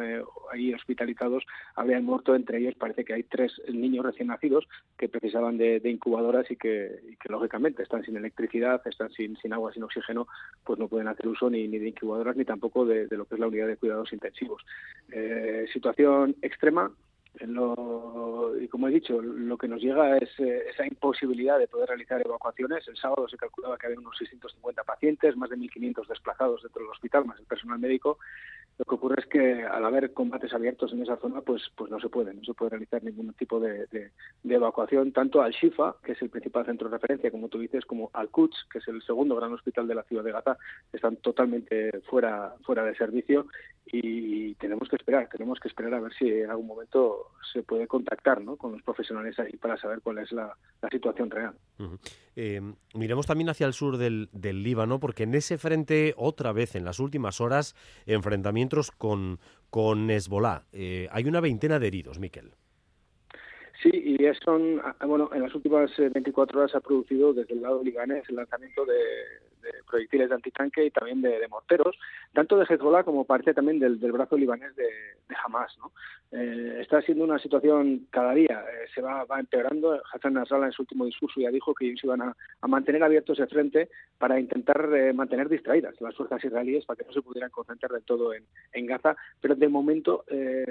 [0.52, 1.44] ahí hospitalizados,
[1.76, 2.34] habían muerto.
[2.34, 4.66] Entre ellos parece que hay tres niños recién nacidos
[4.98, 9.82] que precisaban de, incubadoras y que, lógicamente están sin electricidad, están sin, sin agua, sin
[9.82, 10.26] oxígeno,
[10.64, 13.40] pues no pueden hacer uso ni, de incubadoras ni tampoco de, de lo que es
[13.40, 14.62] la unidad de cuidados intensivos.
[15.12, 16.92] Eh, situación extrema.
[17.38, 22.20] Y como he dicho, lo que nos llega es eh, esa imposibilidad de poder realizar
[22.24, 22.86] evacuaciones.
[22.88, 26.90] El sábado se calculaba que había unos 650 pacientes, más de 1.500 desplazados dentro del
[26.90, 28.18] hospital, más el personal médico.
[28.78, 32.00] Lo que ocurre es que al haber combates abiertos en esa zona, pues, pues no
[32.00, 34.10] se puede, no se puede realizar ningún tipo de,
[34.42, 38.10] evacuación, tanto al Shifa, que es el principal centro de referencia, como tú dices, como
[38.14, 40.56] al Quds, que es el segundo gran hospital de la ciudad de Gaza,
[40.94, 43.46] están totalmente fuera, fuera de servicio
[43.84, 47.19] y tenemos que esperar, tenemos que esperar a ver si en algún momento
[47.52, 48.56] se puede contactar ¿no?
[48.56, 50.56] con los profesionales ahí para saber cuál es la,
[50.90, 51.54] situación real.
[52.36, 52.60] Eh,
[52.94, 56.84] miremos también hacia el sur del, del Líbano, porque en ese frente, otra vez en
[56.84, 59.38] las últimas horas, enfrentamientos con,
[59.70, 60.64] con Hezbollah.
[60.72, 62.54] Eh, hay una veintena de heridos, Miquel.
[63.82, 67.54] Sí, y son, ah, bueno, en las últimas 24 eh, horas se ha producido desde
[67.54, 68.94] el lado libanés el lanzamiento de,
[69.60, 71.96] de proyectiles de antitanque y también de, morteros,
[72.32, 74.88] tanto de Hezbollah como parte también del, brazo libanés de,
[75.44, 75.76] Hamas.
[75.78, 75.92] ¿no?
[76.32, 80.00] Eh, está siendo una situación cada día, eh, se va, va empeorando.
[80.12, 83.48] Hassan Nasrallah en su último discurso ya dijo que ellos iban a, mantener abiertos ese
[83.48, 87.92] frente para intentar eh, mantener distraídas las fuerzas israelíes para que no se pudieran concentrar
[87.92, 90.24] del todo en, Gaza, pero de momento,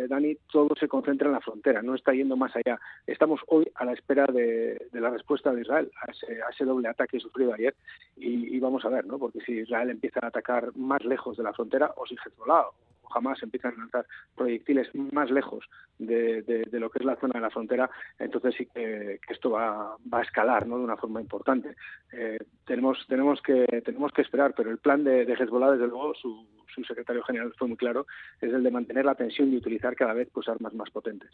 [0.10, 2.78] Dani, todo se concentra en la frontera, no está yendo más allá.
[3.08, 6.12] Estamos hoy a la espera de, la respuesta de Israel a
[6.52, 7.76] ese, doble ataque sufrido ayer
[8.16, 9.18] y, vamos a ver, ¿no?
[9.18, 12.66] Porque si Israel empieza a atacar más lejos de la frontera o si Hezbollah
[13.02, 15.66] o jamás empiezan a lanzar proyectiles más lejos
[15.98, 20.22] de, lo que es la zona de la frontera, entonces sí que, esto va, a
[20.22, 20.78] escalar ¿no?
[20.78, 21.76] de una forma importante.
[22.12, 26.46] Eh, tenemos, tenemos, que, tenemos que esperar, pero el plan de, Hezbollah, desde luego, su,
[26.88, 28.08] secretario general fue muy claro,
[28.40, 31.30] es el de mantener la tensión y utilizar cada vez pues, armas más potentes.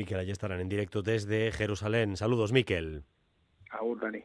[0.00, 2.16] Miquel, allí estarán en directo desde Jerusalén.
[2.16, 3.04] Saludos, Miquel.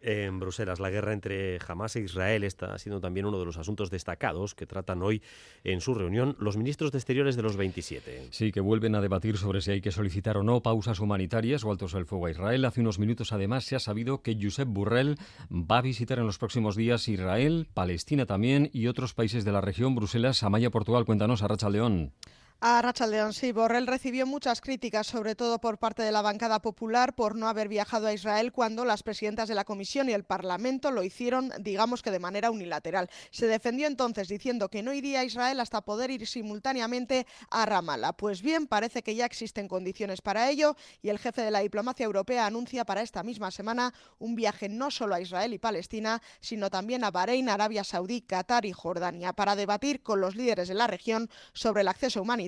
[0.01, 3.91] En Bruselas, la guerra entre Hamas e Israel está siendo también uno de los asuntos
[3.91, 5.21] destacados que tratan hoy
[5.65, 8.29] en su reunión los ministros de Exteriores de los 27.
[8.31, 11.71] Sí, que vuelven a debatir sobre si hay que solicitar o no pausas humanitarias o
[11.71, 12.63] altos el fuego a Israel.
[12.63, 15.17] Hace unos minutos, además, se ha sabido que Josep Burrell
[15.51, 19.59] va a visitar en los próximos días Israel, Palestina también y otros países de la
[19.59, 19.93] región.
[19.93, 21.03] Bruselas, Amaya, Portugal.
[21.03, 22.13] Cuéntanos, Racha León.
[22.61, 27.13] A Rachaldeón, sí, Borrell recibió muchas críticas, sobre todo por parte de la bancada popular,
[27.13, 30.89] por no haber viajado a Israel cuando las presidentas de la Comisión y el Parlamento
[30.89, 33.09] lo hicieron, digamos que de manera unilateral.
[33.29, 38.13] Se defendió entonces diciendo que no iría a Israel hasta poder ir simultáneamente a Ramallah.
[38.13, 42.05] Pues bien, parece que ya existen condiciones para ello y el jefe de la diplomacia
[42.05, 46.69] europea anuncia para esta misma semana un viaje no solo a Israel y Palestina, sino
[46.69, 50.87] también a Bahrein, Arabia Saudí, Qatar y Jordania, para debatir con los líderes de la
[50.87, 52.44] región sobre el acceso humanitario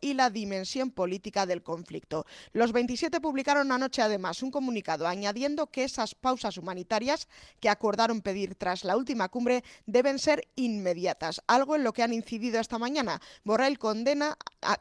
[0.00, 2.24] y la dimensión política del conflicto.
[2.52, 7.28] Los 27 publicaron anoche además un comunicado añadiendo que esas pausas humanitarias
[7.58, 12.12] que acordaron pedir tras la última cumbre deben ser inmediatas, algo en lo que han
[12.12, 13.20] incidido esta mañana.
[13.44, 14.36] Borrell condena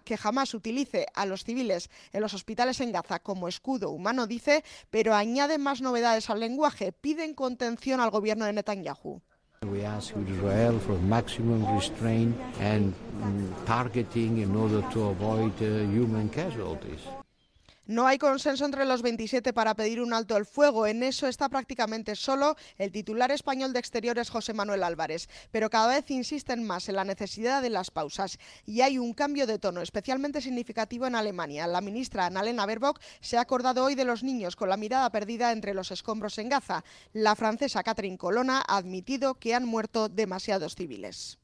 [0.05, 4.63] que jamás utilice a los civiles en los hospitales en Gaza como escudo humano, dice,
[4.89, 6.91] pero añade más novedades al lenguaje.
[6.91, 9.21] Piden contención al gobierno de Netanyahu.
[9.65, 12.93] We ask Israel for maximum restraint and
[13.65, 17.01] targeting in order to avoid uh, human casualties.
[17.89, 20.85] No hay consenso entre los 27 para pedir un alto el fuego.
[20.85, 25.27] En eso está prácticamente solo el titular español de Exteriores José Manuel Álvarez.
[25.49, 28.37] Pero cada vez insisten más en la necesidad de las pausas.
[28.63, 31.65] Y hay un cambio de tono especialmente significativo en Alemania.
[31.65, 35.51] La ministra Annalena Baerbock se ha acordado hoy de los niños con la mirada perdida
[35.51, 36.83] entre los escombros en Gaza.
[37.13, 41.39] La francesa Catherine Colonna ha admitido que han muerto demasiados civiles.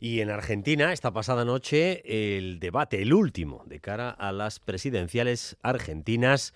[0.00, 2.02] Y en Argentina, esta pasada noche,
[2.36, 6.52] el debate, el último, de cara a las presidenciales argentinas.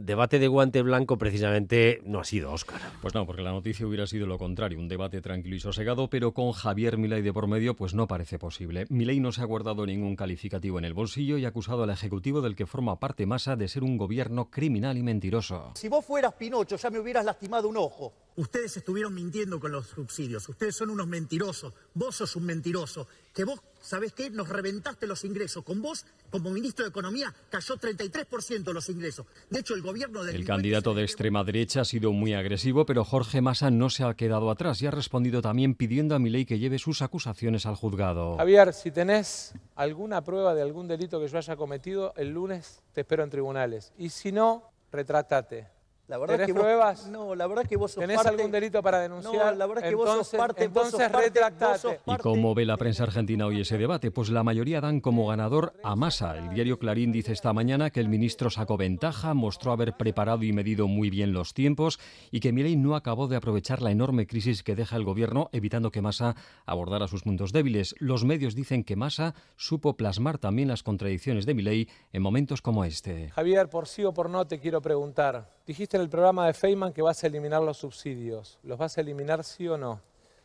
[0.00, 2.80] Debate de guante blanco precisamente no ha sido, Óscar.
[3.00, 6.32] Pues no, porque la noticia hubiera sido lo contrario, un debate tranquilo y sosegado, pero
[6.32, 8.86] con Javier Milei de por medio pues no parece posible.
[8.88, 12.40] Milei no se ha guardado ningún calificativo en el bolsillo y ha acusado al Ejecutivo
[12.40, 15.72] del que forma parte Masa de ser un gobierno criminal y mentiroso.
[15.74, 18.12] Si vos fueras Pinocho ya me hubieras lastimado un ojo.
[18.36, 20.48] Ustedes estuvieron mintiendo con los subsidios.
[20.48, 21.74] Ustedes son unos mentirosos.
[21.94, 23.08] Vos sos un mentiroso.
[23.38, 24.30] Que vos, ¿sabés qué?
[24.30, 25.62] Nos reventaste los ingresos.
[25.62, 29.26] Con vos, como ministro de Economía, cayó 33% los ingresos.
[29.48, 30.34] De hecho, el gobierno de...
[30.34, 34.12] El candidato de extrema derecha ha sido muy agresivo, pero Jorge Massa no se ha
[34.14, 38.38] quedado atrás y ha respondido también pidiendo a Milei que lleve sus acusaciones al juzgado.
[38.38, 43.02] Javier, si tenés alguna prueba de algún delito que yo haya cometido, el lunes te
[43.02, 43.92] espero en tribunales.
[43.96, 45.68] Y si no, retrátate.
[46.08, 47.06] La verdad ¿Tenés que vos- pruebas?
[47.08, 49.52] no, la verdad que vos sos ¿Tenés parte- algún delito para denunciar?
[49.52, 51.72] No, la verdad que vos sos Entonces- parte- vos sos entonces parte- retractate.
[51.72, 54.10] vos sos ¿Y cómo ve la prensa argentina hoy ese debate?
[54.10, 56.38] Pues la mayoría dan como ganador a Massa.
[56.38, 60.52] El diario Clarín dice esta mañana que el ministro sacó ventaja, mostró haber preparado y
[60.54, 62.00] medido muy bien los tiempos
[62.30, 65.90] y que Milei no acabó de aprovechar la enorme crisis que deja el gobierno, evitando
[65.90, 67.94] que Massa abordara sus puntos débiles.
[67.98, 72.86] Los medios dicen que Massa supo plasmar también las contradicciones de Milei en momentos como
[72.86, 73.28] este.
[73.28, 75.57] Javier, por sí o por no te quiero preguntar.
[75.68, 78.58] Dijiste en el programa de Feynman que vas a eliminar los subsidios.
[78.62, 80.00] ¿Los vas a eliminar sí o no?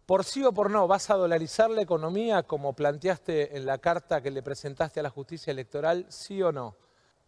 [0.06, 4.22] Por sí o por no, ¿vas a dolarizar la economía como planteaste en la carta
[4.22, 6.76] que le presentaste a la justicia electoral, sí o no?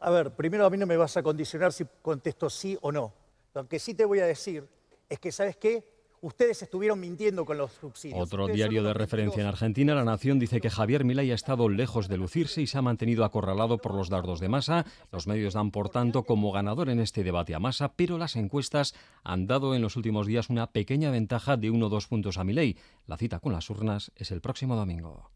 [0.01, 3.13] A ver, primero a mí no me vas a condicionar si contesto sí o no.
[3.53, 4.67] Lo que sí te voy a decir
[5.07, 5.94] es que, ¿sabes qué?
[6.25, 8.19] Ustedes estuvieron mintiendo con los subsidios.
[8.19, 11.69] Otro Ustedes diario de referencia en Argentina, La Nación, dice que Javier Milei ha estado
[11.69, 14.87] lejos de lucirse y se ha mantenido acorralado por los dardos de Massa.
[15.11, 18.95] Los medios dan, por tanto, como ganador en este debate a Massa, pero las encuestas
[19.23, 22.43] han dado en los últimos días una pequeña ventaja de uno o dos puntos a
[22.43, 22.75] Milei.
[23.05, 25.29] La cita con las urnas es el próximo domingo.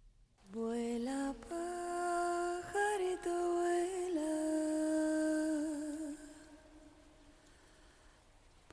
[0.52, 1.36] Vuela,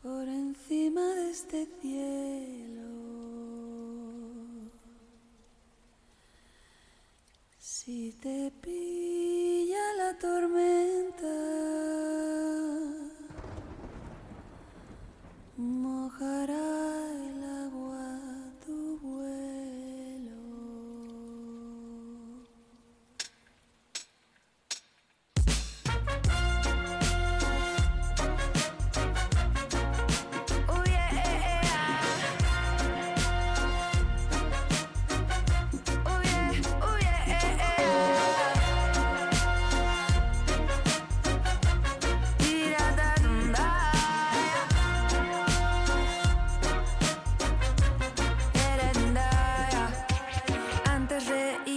[0.07, 2.87] por encima de este cielo.
[7.59, 11.37] Si te pilla la tormenta,
[15.57, 16.96] mojará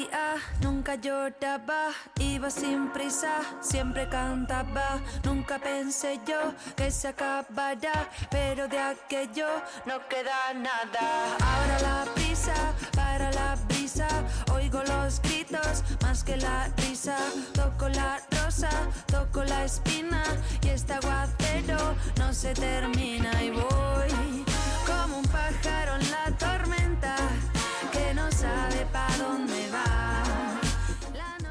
[0.10, 1.90] reía, nunca lloraba,
[2.20, 5.00] iba sin prisa, siempre cantaba.
[5.24, 9.48] Nunca pensé yo que se acabará, pero de aquello
[9.86, 11.38] no queda nada.
[11.42, 12.54] Ahora la prisa
[12.96, 14.08] para la brisa,
[14.54, 17.18] oigo los gritos más que la risa.
[17.54, 18.70] Toco la rosa,
[19.08, 20.24] toco la espina
[20.64, 24.46] y este aguacero no se termina y voy
[24.86, 27.16] como un pájaro en la tormenta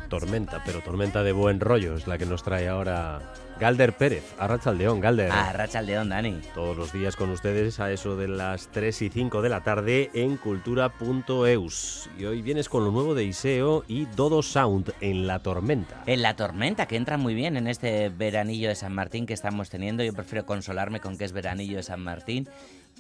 [0.09, 3.21] tormenta, pero tormenta de buen rollo es la que nos trae ahora
[3.59, 5.33] Galder Pérez, Arrachaldeón, Galder.
[5.33, 6.41] Arrachaldeón, Dani.
[6.55, 10.11] Todos los días con ustedes a eso de las 3 y 5 de la tarde
[10.15, 12.09] en cultura.eus.
[12.17, 16.03] Y hoy vienes con lo nuevo de Iseo y Dodo Sound en La Tormenta.
[16.07, 19.71] En La Tormenta, que entra muy bien en este veranillo de San Martín que estamos
[19.71, 20.05] teniendo.
[20.05, 22.49] Yo prefiero consolarme con que es veranillo de San Martín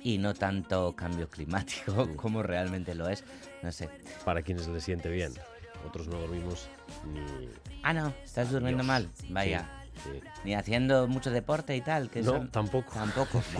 [0.03, 3.25] y no tanto cambio climático como realmente lo es.
[3.63, 3.89] No sé.
[4.25, 5.33] Para quienes le siente bien.
[5.87, 6.69] Otros no dormimos.
[7.82, 9.09] Ah, no, estás durmiendo mal.
[9.30, 9.78] Vaya.
[10.45, 12.11] Ni haciendo mucho deporte y tal.
[12.11, 12.93] Que no, tampoco.
[12.95, 13.43] Tampoco.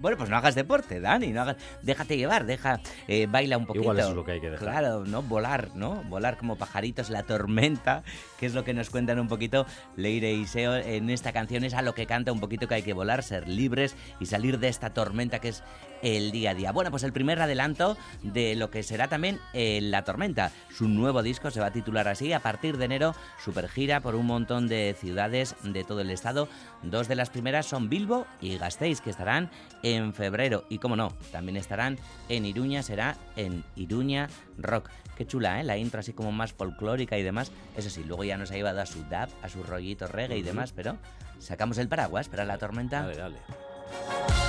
[0.00, 1.28] Bueno, pues no hagas deporte, Dani.
[1.28, 1.56] No hagas...
[1.82, 3.82] Déjate llevar, deja, eh, baila un poquito.
[3.82, 4.68] Igual eso es lo que hay que dejar.
[4.68, 5.22] Claro, ¿no?
[5.22, 6.02] Volar, ¿no?
[6.04, 8.02] Volar como pajaritos, la tormenta,
[8.38, 9.66] que es lo que nos cuentan un poquito
[9.96, 11.64] Leire y Seo en esta canción.
[11.64, 14.58] Es a lo que canta un poquito que hay que volar, ser libres y salir
[14.58, 15.62] de esta tormenta que es
[16.04, 16.70] el día a día.
[16.70, 20.52] Bueno, pues el primer adelanto de lo que será también eh, La Tormenta.
[20.70, 22.32] Su nuevo disco se va a titular así.
[22.32, 26.48] A partir de enero, super gira por un montón de ciudades de todo el estado.
[26.82, 29.50] Dos de las primeras son Bilbo y Gasteiz, que estarán
[29.82, 30.64] en febrero.
[30.70, 31.98] Y como no, también estarán
[32.30, 34.88] en Iruña, será en Iruña Rock.
[35.16, 35.64] Qué chula, ¿eh?
[35.64, 37.52] La intro así como más folclórica y demás.
[37.76, 40.42] Eso sí, luego ya nos ha llevado a su dab, a su rollito reggae y
[40.42, 40.96] demás, pero
[41.38, 43.02] sacamos el paraguas para la tormenta.
[43.02, 44.43] Dale, dale.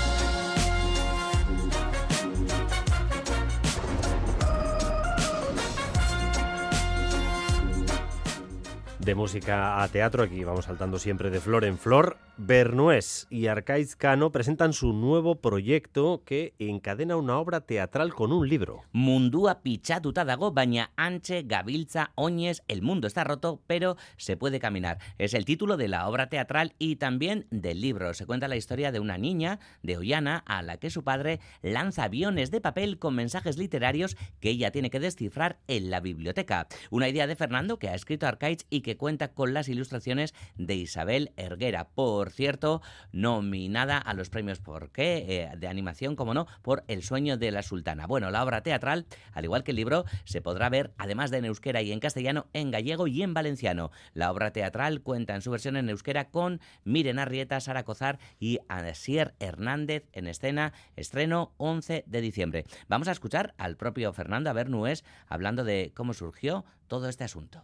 [9.06, 12.18] De música a teatro, aquí vamos saltando siempre de flor en flor.
[12.38, 18.49] Bernués y Arcaiz Cano presentan su nuevo proyecto que encadena una obra teatral con un
[18.49, 18.84] libro.
[18.91, 24.97] Mundua pichatuta dago, baina anche, gabiltza, oñez, el mundo está roto, pero se puede caminar.
[25.18, 28.14] Es el título de la obra teatral y también del libro.
[28.14, 32.03] Se cuenta la historia de una niña de Ollana a la que su padre lanza
[32.03, 36.68] aviones de papel con mensajes literarios que ella tiene que descifrar en la biblioteca.
[36.89, 40.76] Una idea de Fernando que ha escrito Arcaiz y que cuenta con las ilustraciones de
[40.76, 41.89] Isabel Erguera.
[41.89, 42.82] Por cierto,
[43.12, 44.86] nominada a los premios ¿Por?
[44.98, 48.08] Eh, de animación, como no, por El sueño de la sultana.
[48.08, 51.46] Bueno, la obra teatral, al igual que el libro, se podrá ver, además de en
[51.46, 53.91] euskera y en castellano, en gallego y en valenciano.
[54.14, 58.60] La obra teatral cuenta en su versión en euskera con Miren Arrieta, Sara Cozar y
[58.68, 62.66] Asier Hernández en escena, estreno 11 de diciembre.
[62.88, 67.64] Vamos a escuchar al propio Fernando Abernués hablando de cómo surgió todo este asunto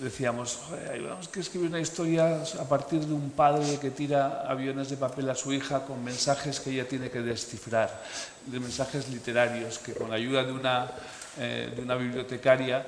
[0.00, 0.58] decíamos,
[1.08, 5.28] vamos que escribir una historia a partir de un padre que tira aviones de papel
[5.30, 8.02] a su hija con mensajes que ella tiene que descifrar,
[8.46, 10.90] de mensajes literarios, que con la ayuda de una,
[11.38, 12.84] eh, de una bibliotecaria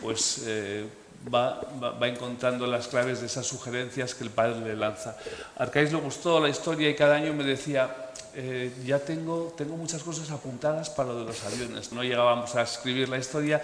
[0.00, 0.86] pues, eh,
[1.32, 5.16] va, va, encontrando las claves de esas sugerencias que el padre le lanza.
[5.56, 8.04] A Arcais le gustó la historia y cada año me decía,
[8.36, 11.92] eh, ya tengo, tengo muchas cosas apuntadas para lo de los aviones.
[11.92, 13.62] No llegábamos a escribir la historia,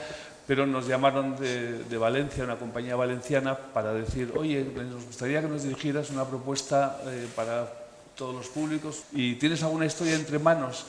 [0.51, 5.63] pero nos llamaron de, Valencia, una compañía valenciana, para decir, oye, nos gustaría que nos
[5.63, 7.73] dirigieras una propuesta eh, para
[8.17, 10.87] todos los públicos y tienes alguna historia entre manos.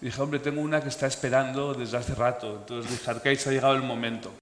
[0.00, 2.60] Y dije, hombre, tengo una que está esperando desde hace rato.
[2.60, 4.32] Entonces dije, Arcais, ha llegado el momento.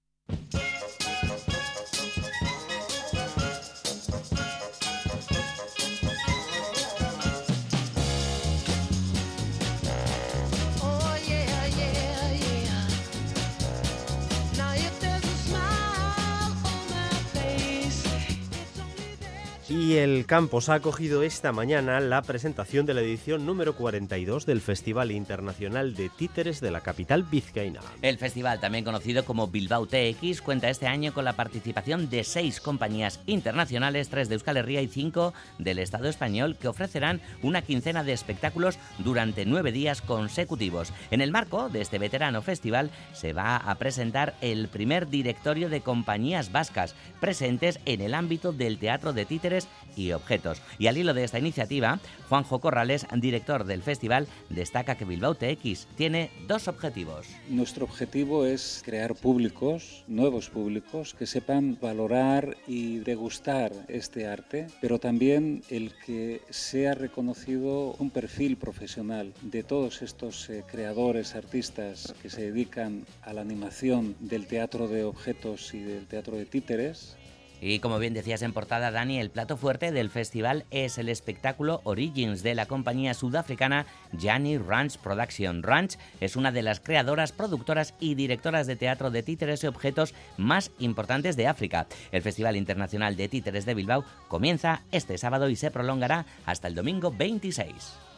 [20.01, 25.11] El Campos ha acogido esta mañana la presentación de la edición número 42 del Festival
[25.11, 27.81] Internacional de Títeres de la capital vizcaína.
[28.01, 32.59] El festival, también conocido como Bilbao TX, cuenta este año con la participación de seis
[32.61, 38.03] compañías internacionales, tres de Euskal Herria y cinco del Estado español, que ofrecerán una quincena
[38.03, 40.93] de espectáculos durante nueve días consecutivos.
[41.11, 45.81] En el marco de este veterano festival se va a presentar el primer directorio de
[45.81, 50.61] compañías vascas presentes en el ámbito del teatro de títeres y objetos.
[50.79, 55.87] Y al hilo de esta iniciativa, Juanjo Corrales, director del festival, destaca que Bilbao TX
[55.95, 57.27] tiene dos objetivos.
[57.49, 64.99] Nuestro objetivo es crear públicos, nuevos públicos, que sepan valorar y degustar este arte, pero
[64.99, 72.29] también el que sea reconocido un perfil profesional de todos estos eh, creadores, artistas que
[72.29, 77.17] se dedican a la animación del teatro de objetos y del teatro de títeres,
[77.61, 81.79] y como bien decías en portada, Dani, el plato fuerte del festival es el espectáculo
[81.83, 83.85] Origins de la compañía sudafricana
[84.19, 85.61] Jani Ranch Production.
[85.61, 90.15] Ranch es una de las creadoras, productoras y directoras de teatro de títeres y objetos
[90.37, 91.85] más importantes de África.
[92.11, 96.73] El Festival Internacional de Títeres de Bilbao comienza este sábado y se prolongará hasta el
[96.73, 98.10] domingo 26.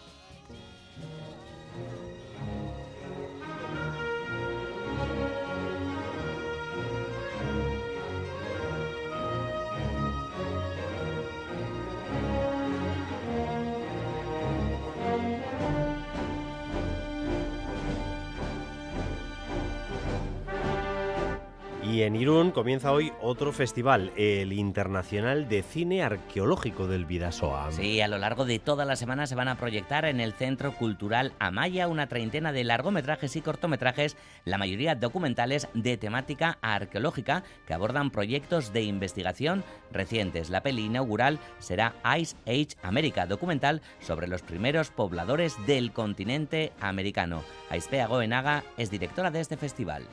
[22.05, 27.71] En Irún comienza hoy otro festival, el Internacional de Cine Arqueológico del Vidasoa.
[27.71, 30.73] Sí, a lo largo de toda la semana se van a proyectar en el Centro
[30.73, 37.73] Cultural Amaya una treintena de largometrajes y cortometrajes, la mayoría documentales de temática arqueológica que
[37.73, 40.49] abordan proyectos de investigación recientes.
[40.49, 47.43] La peli inaugural será Ice Age America, documental sobre los primeros pobladores del continente americano.
[47.69, 50.07] Aispea Goenaga es directora de este festival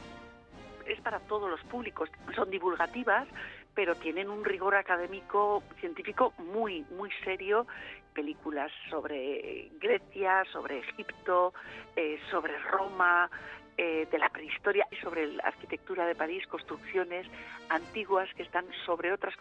[0.93, 2.09] es para todos los públicos.
[2.35, 3.27] Son divulgativas,
[3.75, 7.67] pero tienen un rigor académico científico muy muy serio.
[8.15, 11.55] Películas sobre Grecia, sobre Egipto,
[11.95, 13.31] eh, sobre Roma,
[13.77, 17.27] eh, de la prehistoria y sobre la arquitectura de París, construcciones
[17.69, 19.35] antiguas que están sobre otras.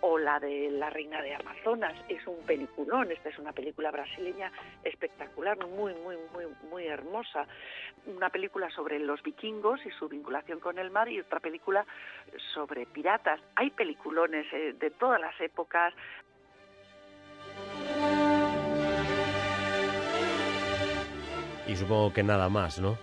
[0.00, 4.52] O la de la reina de Amazonas, es un peliculón, esta es una película brasileña
[4.84, 7.46] espectacular, muy, muy, muy, muy hermosa.
[8.06, 11.86] Una película sobre los vikingos y su vinculación con el mar y otra película
[12.54, 13.40] sobre piratas.
[13.54, 15.94] Hay peliculones eh, de todas las épocas,
[21.66, 22.96] Y supongo que nada más, ¿no?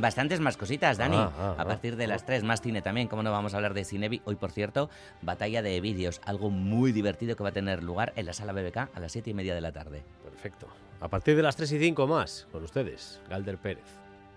[0.00, 1.16] Bastantes más cositas, Dani.
[1.16, 2.08] Ah, ah, a partir de ah.
[2.08, 3.08] las 3, más cine también.
[3.08, 4.22] ¿Cómo no vamos a hablar de Cinevi?
[4.24, 4.90] Hoy, por cierto,
[5.22, 6.20] batalla de vídeos.
[6.24, 9.30] Algo muy divertido que va a tener lugar en la sala BBK a las 7
[9.30, 10.02] y media de la tarde.
[10.22, 10.68] Perfecto.
[11.00, 13.84] A partir de las 3 y 5 más, con ustedes, Galder Pérez.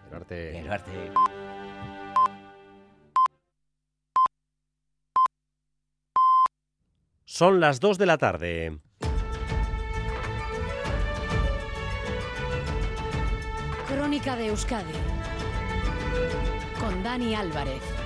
[0.09, 0.59] El arte...
[0.59, 0.91] El arte.
[7.25, 8.79] Son las 2 de la tarde.
[13.87, 15.16] Crónica de Euskadi
[16.79, 17.96] con Dani Álvarez.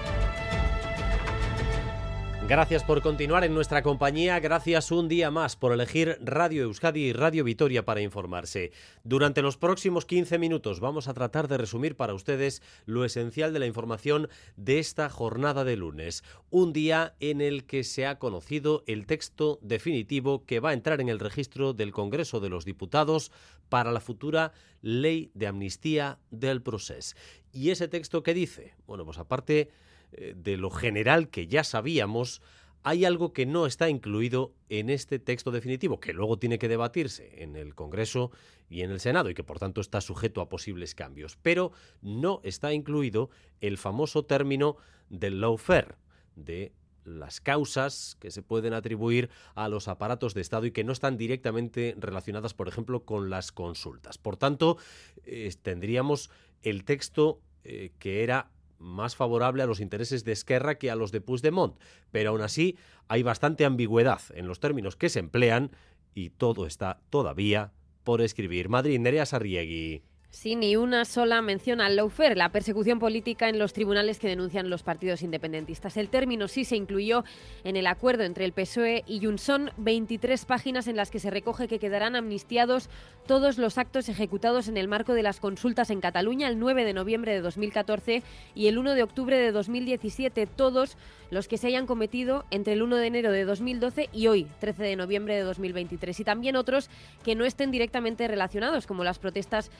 [2.51, 7.13] Gracias por continuar en nuestra compañía, gracias un día más por elegir Radio Euskadi y
[7.13, 8.73] Radio Vitoria para informarse.
[9.05, 13.59] Durante los próximos 15 minutos vamos a tratar de resumir para ustedes lo esencial de
[13.59, 14.27] la información
[14.57, 19.57] de esta jornada de lunes, un día en el que se ha conocido el texto
[19.61, 23.31] definitivo que va a entrar en el registro del Congreso de los Diputados
[23.69, 27.15] para la futura ley de amnistía del proceso.
[27.53, 28.73] ¿Y ese texto qué dice?
[28.87, 29.69] Bueno, pues aparte
[30.11, 32.41] de lo general que ya sabíamos,
[32.83, 37.43] hay algo que no está incluido en este texto definitivo, que luego tiene que debatirse
[37.43, 38.31] en el Congreso
[38.69, 41.37] y en el Senado y que por tanto está sujeto a posibles cambios.
[41.41, 44.77] Pero no está incluido el famoso término
[45.09, 45.95] del lawfare,
[46.35, 50.93] de las causas que se pueden atribuir a los aparatos de Estado y que no
[50.93, 54.17] están directamente relacionadas, por ejemplo, con las consultas.
[54.17, 54.77] Por tanto,
[55.23, 56.29] eh, tendríamos
[56.61, 58.51] el texto eh, que era
[58.81, 61.77] más favorable a los intereses de Esquerra que a los de Puigdemont,
[62.11, 62.77] pero aún así
[63.07, 65.71] hay bastante ambigüedad en los términos que se emplean
[66.13, 67.71] y todo está todavía
[68.03, 68.69] por escribir.
[68.69, 70.03] Madrid, Nerea Sarriegui.
[70.31, 74.69] Sí, ni una sola mención al lawfare, la persecución política en los tribunales que denuncian
[74.69, 75.97] los partidos independentistas.
[75.97, 77.25] El término sí se incluyó
[77.65, 79.41] en el acuerdo entre el PSOE y Junts.
[79.41, 82.89] Son 23 páginas en las que se recoge que quedarán amnistiados
[83.27, 86.93] todos los actos ejecutados en el marco de las consultas en Cataluña el 9 de
[86.93, 88.23] noviembre de 2014
[88.55, 90.47] y el 1 de octubre de 2017.
[90.47, 90.95] Todos
[91.29, 94.83] los que se hayan cometido entre el 1 de enero de 2012 y hoy, 13
[94.83, 96.19] de noviembre de 2023.
[96.19, 96.89] Y también otros
[97.23, 99.71] que no estén directamente relacionados, como las protestas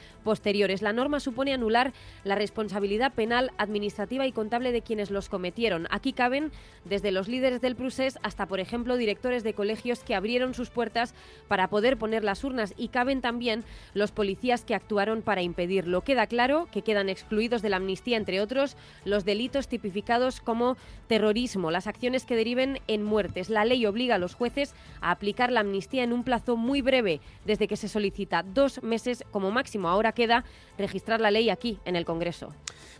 [0.42, 0.82] posteriores.
[0.82, 1.92] La norma supone anular
[2.24, 5.86] la responsabilidad penal, administrativa y contable de quienes los cometieron.
[5.88, 6.50] Aquí caben
[6.84, 11.14] desde los líderes del Prusés hasta, por ejemplo, directores de colegios que abrieron sus puertas
[11.46, 13.62] para poder poner las urnas y caben también
[13.94, 16.00] los policías que actuaron para impedirlo.
[16.00, 20.76] Queda claro que quedan excluidos de la amnistía, entre otros, los delitos tipificados como
[21.06, 23.50] terrorismo las acciones que deriven en muertes.
[23.50, 27.20] La ley obliga a los jueces a aplicar la amnistía en un plazo muy breve,
[27.44, 29.88] desde que se solicita dos meses como máximo.
[29.88, 30.31] Ahora queda
[30.78, 32.54] registrar la ley aquí, en el Congreso.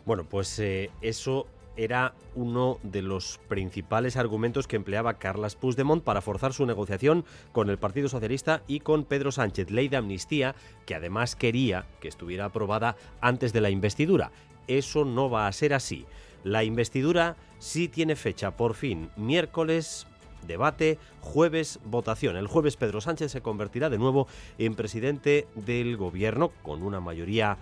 [0.05, 6.21] Bueno, pues eh, eso era uno de los principales argumentos que empleaba Carlas Puigdemont para
[6.21, 10.55] forzar su negociación con el Partido Socialista y con Pedro Sánchez, ley de amnistía
[10.87, 14.33] que además quería que estuviera aprobada antes de la investidura.
[14.67, 16.07] Eso no va a ser así.
[16.45, 20.07] La investidura sí tiene fecha, por fin, miércoles
[20.47, 22.37] debate, jueves votación.
[22.37, 24.27] El jueves Pedro Sánchez se convertirá de nuevo
[24.59, 27.59] en presidente del gobierno con una mayoría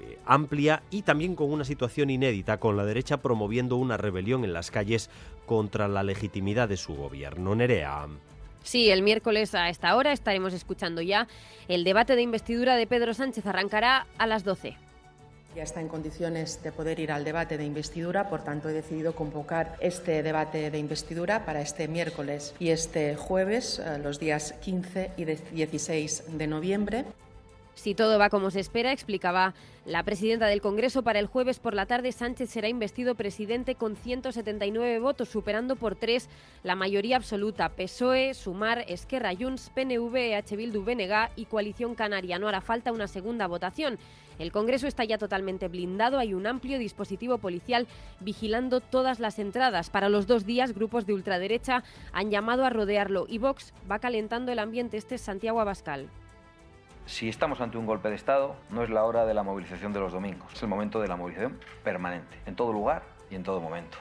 [0.00, 4.52] eh, amplia y también con una situación inédita, con la derecha promoviendo una rebelión en
[4.52, 5.10] las calles
[5.46, 7.54] contra la legitimidad de su gobierno.
[7.54, 8.06] Nerea.
[8.62, 11.26] Sí, el miércoles a esta hora estaremos escuchando ya
[11.68, 13.46] el debate de investidura de Pedro Sánchez.
[13.46, 14.89] Arrancará a las 12.
[15.56, 19.14] Ya está en condiciones de poder ir al debate de investidura, por tanto he decidido
[19.16, 25.10] convocar este debate de investidura para este miércoles y este jueves, eh, los días 15
[25.16, 27.04] y 16 de noviembre.
[27.74, 29.54] Si todo va como se espera, explicaba
[29.86, 33.96] la presidenta del Congreso, para el jueves por la tarde Sánchez será investido presidente con
[33.96, 36.28] 179 votos, superando por tres
[36.62, 37.70] la mayoría absoluta.
[37.70, 40.84] PSOE, Sumar, Esquerra Junts, PNV, EH Bildu,
[41.36, 42.38] y Coalición Canaria.
[42.38, 43.98] No hará falta una segunda votación.
[44.40, 47.86] El Congreso está ya totalmente blindado, hay un amplio dispositivo policial
[48.20, 49.90] vigilando todas las entradas.
[49.90, 51.84] Para los dos días, grupos de ultraderecha
[52.14, 54.96] han llamado a rodearlo y Vox va calentando el ambiente.
[54.96, 56.08] Este es Santiago Abascal.
[57.04, 60.00] Si estamos ante un golpe de Estado, no es la hora de la movilización de
[60.00, 63.60] los domingos, es el momento de la movilización permanente, en todo lugar y en todo
[63.60, 63.98] momento.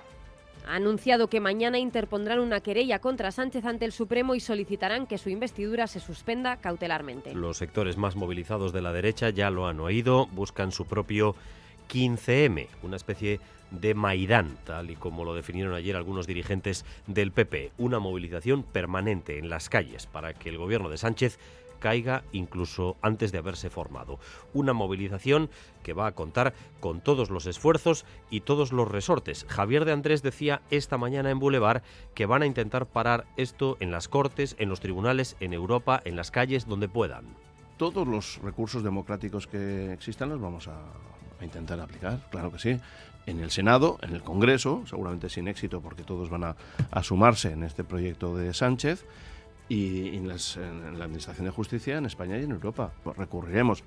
[0.68, 5.18] Ha anunciado que mañana interpondrán una querella contra Sánchez ante el Supremo y solicitarán que
[5.18, 7.34] su investidura se suspenda cautelarmente.
[7.34, 11.36] Los sectores más movilizados de la derecha ya lo han oído, buscan su propio
[11.89, 13.39] 15M, una especie
[13.72, 19.38] de Maidán, tal y como lo definieron ayer algunos dirigentes del PP, una movilización permanente
[19.38, 21.39] en las calles para que el gobierno de Sánchez
[21.80, 24.20] caiga incluso antes de haberse formado.
[24.54, 25.50] Una movilización
[25.84, 29.46] que va a contar con todos los esfuerzos y todos los resortes.
[29.50, 31.82] Javier de Andrés decía esta mañana en Boulevard
[32.14, 36.16] que van a intentar parar esto en las cortes, en los tribunales, en Europa, en
[36.16, 37.26] las calles, donde puedan.
[37.78, 40.78] Todos los recursos democráticos que existan los vamos a,
[41.42, 42.78] intentar aplicar, claro que sí.
[43.26, 46.56] En el Senado, en el Congreso, seguramente sin éxito porque todos van a,
[46.92, 49.06] a sumarse en este proyecto de Sánchez
[49.70, 50.36] y en, la
[51.05, 52.91] Administración de Justicia en España y en Europa.
[53.03, 53.84] Pues recurriremos.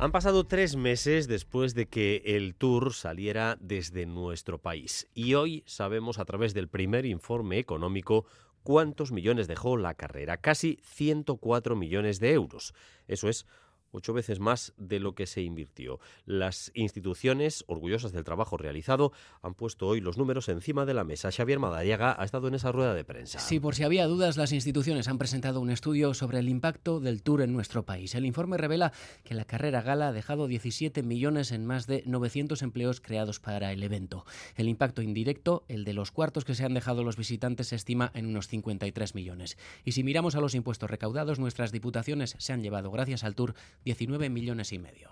[0.00, 5.64] Han pasado tres meses después de que el tour saliera desde nuestro país y hoy
[5.66, 8.24] sabemos a través del primer informe económico
[8.62, 12.74] cuántos millones dejó la carrera, casi 104 millones de euros.
[13.08, 13.44] Eso es
[13.92, 16.00] ocho veces más de lo que se invirtió.
[16.24, 19.12] Las instituciones, orgullosas del trabajo realizado,
[19.42, 21.30] han puesto hoy los números encima de la mesa.
[21.30, 23.38] Xavier Madariaga ha estado en esa rueda de prensa.
[23.38, 27.22] Sí, por si había dudas, las instituciones han presentado un estudio sobre el impacto del
[27.22, 28.14] Tour en nuestro país.
[28.14, 28.92] El informe revela
[29.24, 33.72] que la carrera gala ha dejado 17 millones en más de 900 empleos creados para
[33.72, 34.24] el evento.
[34.54, 38.10] El impacto indirecto, el de los cuartos que se han dejado los visitantes, se estima
[38.14, 39.56] en unos 53 millones.
[39.84, 43.54] Y si miramos a los impuestos recaudados, nuestras diputaciones se han llevado, gracias al Tour,
[43.84, 45.10] 19 millones y medio.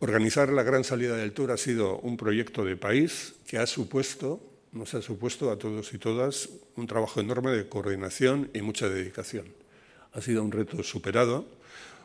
[0.00, 4.40] Organizar la gran salida del Tour ha sido un proyecto de país que ha supuesto,
[4.72, 9.46] nos ha supuesto a todos y todas un trabajo enorme de coordinación y mucha dedicación.
[10.12, 11.46] Ha sido un reto superado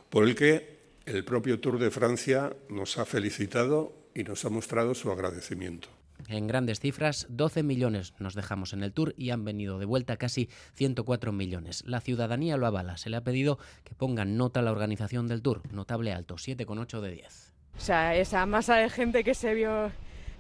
[0.09, 4.95] por el que el propio Tour de Francia nos ha felicitado y nos ha mostrado
[4.95, 5.89] su agradecimiento.
[6.27, 10.17] En grandes cifras, 12 millones nos dejamos en el Tour y han venido de vuelta
[10.17, 11.83] casi 104 millones.
[11.85, 12.97] La ciudadanía lo avala.
[12.97, 15.61] Se le ha pedido que pongan nota a la organización del Tour.
[15.73, 17.53] Notable alto, 7,8 de 10.
[17.77, 19.91] O sea, esa masa de gente que se vio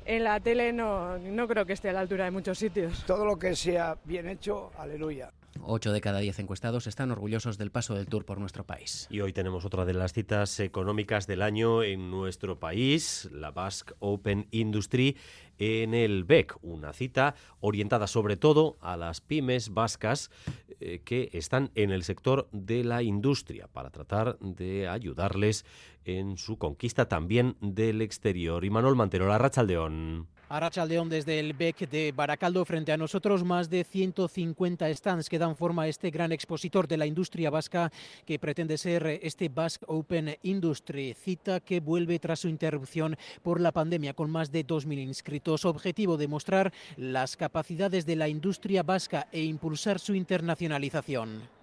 [0.05, 3.03] en la tele no, no creo que esté a la altura de muchos sitios.
[3.05, 5.31] Todo lo que sea bien hecho, aleluya.
[5.61, 9.07] 8 de cada 10 encuestados están orgullosos del paso del Tour por nuestro país.
[9.09, 13.93] Y hoy tenemos otra de las citas económicas del año en nuestro país, la Basque
[13.99, 15.17] Open Industry
[15.57, 20.31] en el BEC, una cita orientada sobre todo a las pymes vascas
[20.79, 25.65] eh, que están en el sector de la industria para tratar de ayudarles
[26.05, 28.65] en su conquista también del exterior.
[28.65, 30.27] Y Manuel Mantero, la Rachaldeón.
[30.53, 35.55] Arrachaldeón desde el BEC de Baracaldo frente a nosotros más de 150 stands que dan
[35.55, 37.91] forma a este gran expositor de la industria vasca
[38.23, 43.71] que pretende ser este Basque Open Industry, cita que vuelve tras su interrupción por la
[43.71, 45.65] pandemia con más de 2.000 inscritos.
[45.65, 51.62] Objetivo demostrar las capacidades de la industria vasca e impulsar su internacionalización.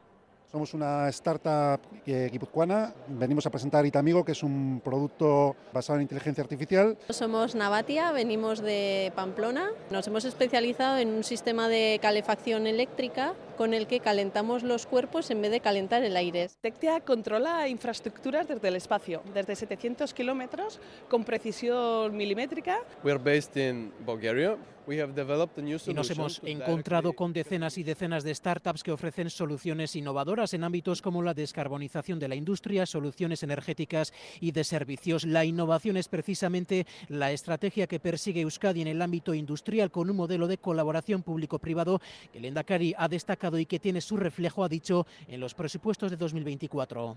[0.51, 2.93] Somos una startup guipuzcoana.
[3.07, 6.99] Venimos a presentar Itamigo, que es un producto basado en inteligencia artificial.
[7.11, 9.71] Somos Navatia, venimos de Pamplona.
[9.91, 15.31] Nos hemos especializado en un sistema de calefacción eléctrica con el que calentamos los cuerpos
[15.31, 16.49] en vez de calentar el aire.
[16.63, 20.81] Tectia controla infraestructuras desde el espacio, desde 700 kilómetros,
[21.11, 22.79] con precisión milimétrica.
[23.05, 24.57] We are based in Bulgaria.
[24.91, 30.65] Y nos hemos encontrado con decenas y decenas de startups que ofrecen soluciones innovadoras en
[30.65, 35.25] ámbitos como la descarbonización de la industria, soluciones energéticas y de servicios.
[35.25, 40.17] La innovación es precisamente la estrategia que persigue Euskadi en el ámbito industrial con un
[40.17, 42.01] modelo de colaboración público-privado
[42.33, 46.11] que el Endacari ha destacado y que tiene su reflejo, ha dicho, en los presupuestos
[46.11, 47.17] de 2024.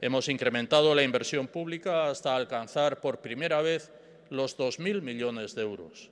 [0.00, 3.92] Hemos incrementado la inversión pública hasta alcanzar por primera vez
[4.30, 6.10] los 2.000 millones de euros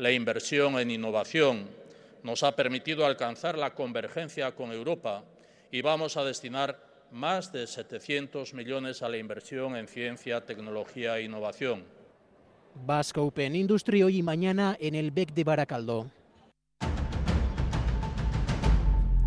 [0.00, 1.68] la inversión en innovación
[2.22, 5.24] nos ha permitido alcanzar la convergencia con Europa
[5.70, 11.24] y vamos a destinar más de 700 millones a la inversión en ciencia, tecnología e
[11.24, 11.84] innovación.
[12.86, 16.10] Basque Open Industry hoy y mañana en el BEC de Baracaldo.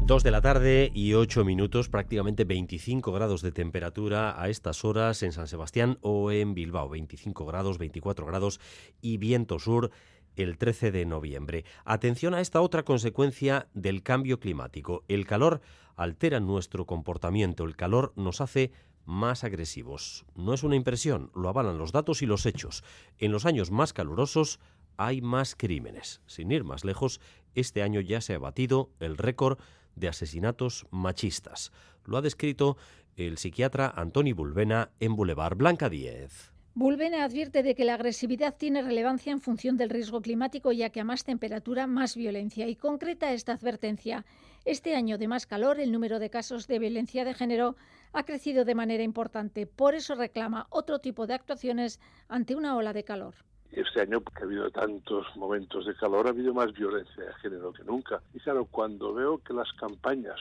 [0.06, 5.24] Dos de la tarde y ocho minutos, prácticamente 25 grados de temperatura a estas horas
[5.24, 6.90] en San Sebastián o en Bilbao.
[6.90, 8.60] 25 grados, 24 grados
[9.02, 9.92] y viento sur
[10.36, 11.64] el 13 de noviembre.
[11.86, 15.06] Atención a esta otra consecuencia del cambio climático.
[15.08, 15.62] El calor
[15.96, 18.74] altera nuestro comportamiento, el calor nos hace
[19.06, 20.26] más agresivos.
[20.36, 22.84] No es una impresión, lo avalan los datos y los hechos.
[23.20, 24.60] En los años más calurosos
[24.98, 26.22] hay más crímenes.
[26.26, 27.22] Sin ir más lejos,
[27.56, 29.60] este año ya se ha batido el récord
[29.96, 31.72] de asesinatos machistas.
[32.06, 32.78] Lo ha descrito
[33.16, 36.54] el psiquiatra Antoni Bulbena en Boulevard Blanca 10.
[36.76, 41.02] Bulbena advierte de que la agresividad tiene relevancia en función del riesgo climático, ya que
[41.02, 42.68] a más temperatura, más violencia.
[42.68, 44.26] Y concreta esta advertencia.
[44.66, 47.76] Este año de más calor, el número de casos de violencia de género
[48.12, 49.68] ha crecido de manera importante.
[49.68, 53.36] Por eso reclama otro tipo de actuaciones ante una ola de calor
[53.76, 57.74] este año, que ha habido tantos momentos de calor, ha habido más violencia de género
[57.74, 58.22] que nunca.
[58.34, 60.40] Y claro, cuando veo que las campañas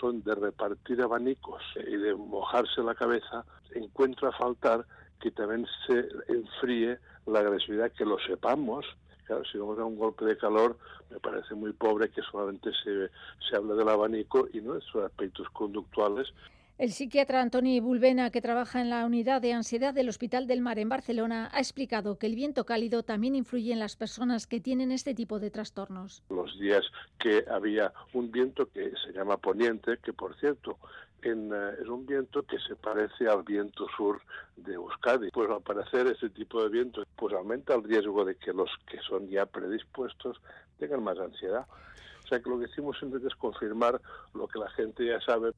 [0.00, 3.44] son de repartir abanicos y de mojarse la cabeza,
[3.74, 4.84] encuentro a faltar
[5.20, 8.84] que también se enfríe la agresividad, que lo sepamos.
[9.24, 10.76] Claro, si vamos a un golpe de calor,
[11.10, 13.10] me parece muy pobre que solamente se,
[13.48, 16.32] se hable del abanico y no de sus aspectos conductuales
[16.76, 20.78] el psiquiatra Antoni Bulbena, que trabaja en la unidad de ansiedad del Hospital del Mar
[20.78, 24.90] en Barcelona, ha explicado que el viento cálido también influye en las personas que tienen
[24.90, 26.22] este tipo de trastornos.
[26.30, 26.84] Los días
[27.18, 30.78] que había un viento que se llama poniente, que por cierto
[31.22, 34.20] en, eh, es un viento que se parece al viento sur
[34.56, 35.30] de Euskadi.
[35.30, 38.98] Pues al parecer ese tipo de viento pues aumenta el riesgo de que los que
[38.98, 40.40] son ya predispuestos
[40.78, 41.66] tengan más ansiedad.
[42.24, 44.00] O sea que lo que hicimos es confirmar
[44.32, 45.52] lo que la gente ya sabe.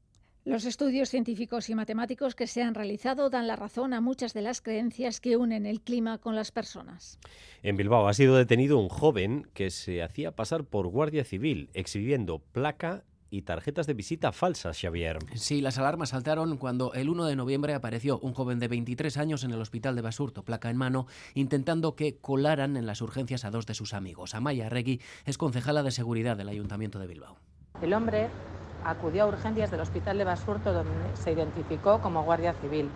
[0.47, 4.41] Los estudios científicos y matemáticos que se han realizado dan la razón a muchas de
[4.41, 7.19] las creencias que unen el clima con las personas.
[7.63, 12.39] En Bilbao ha sido detenido un joven que se hacía pasar por guardia civil, exhibiendo
[12.39, 15.17] placa y tarjetas de visita falsas, Xavier.
[15.35, 19.43] Sí, las alarmas saltaron cuando el 1 de noviembre apareció un joven de 23 años
[19.43, 23.51] en el hospital de Basurto, placa en mano, intentando que colaran en las urgencias a
[23.51, 24.33] dos de sus amigos.
[24.33, 27.37] Amaya Regui es concejala de seguridad del Ayuntamiento de Bilbao.
[27.81, 28.29] El hombre
[28.83, 32.89] acudió a urgencias del Hospital de Basurto donde se identificó como guardia civil.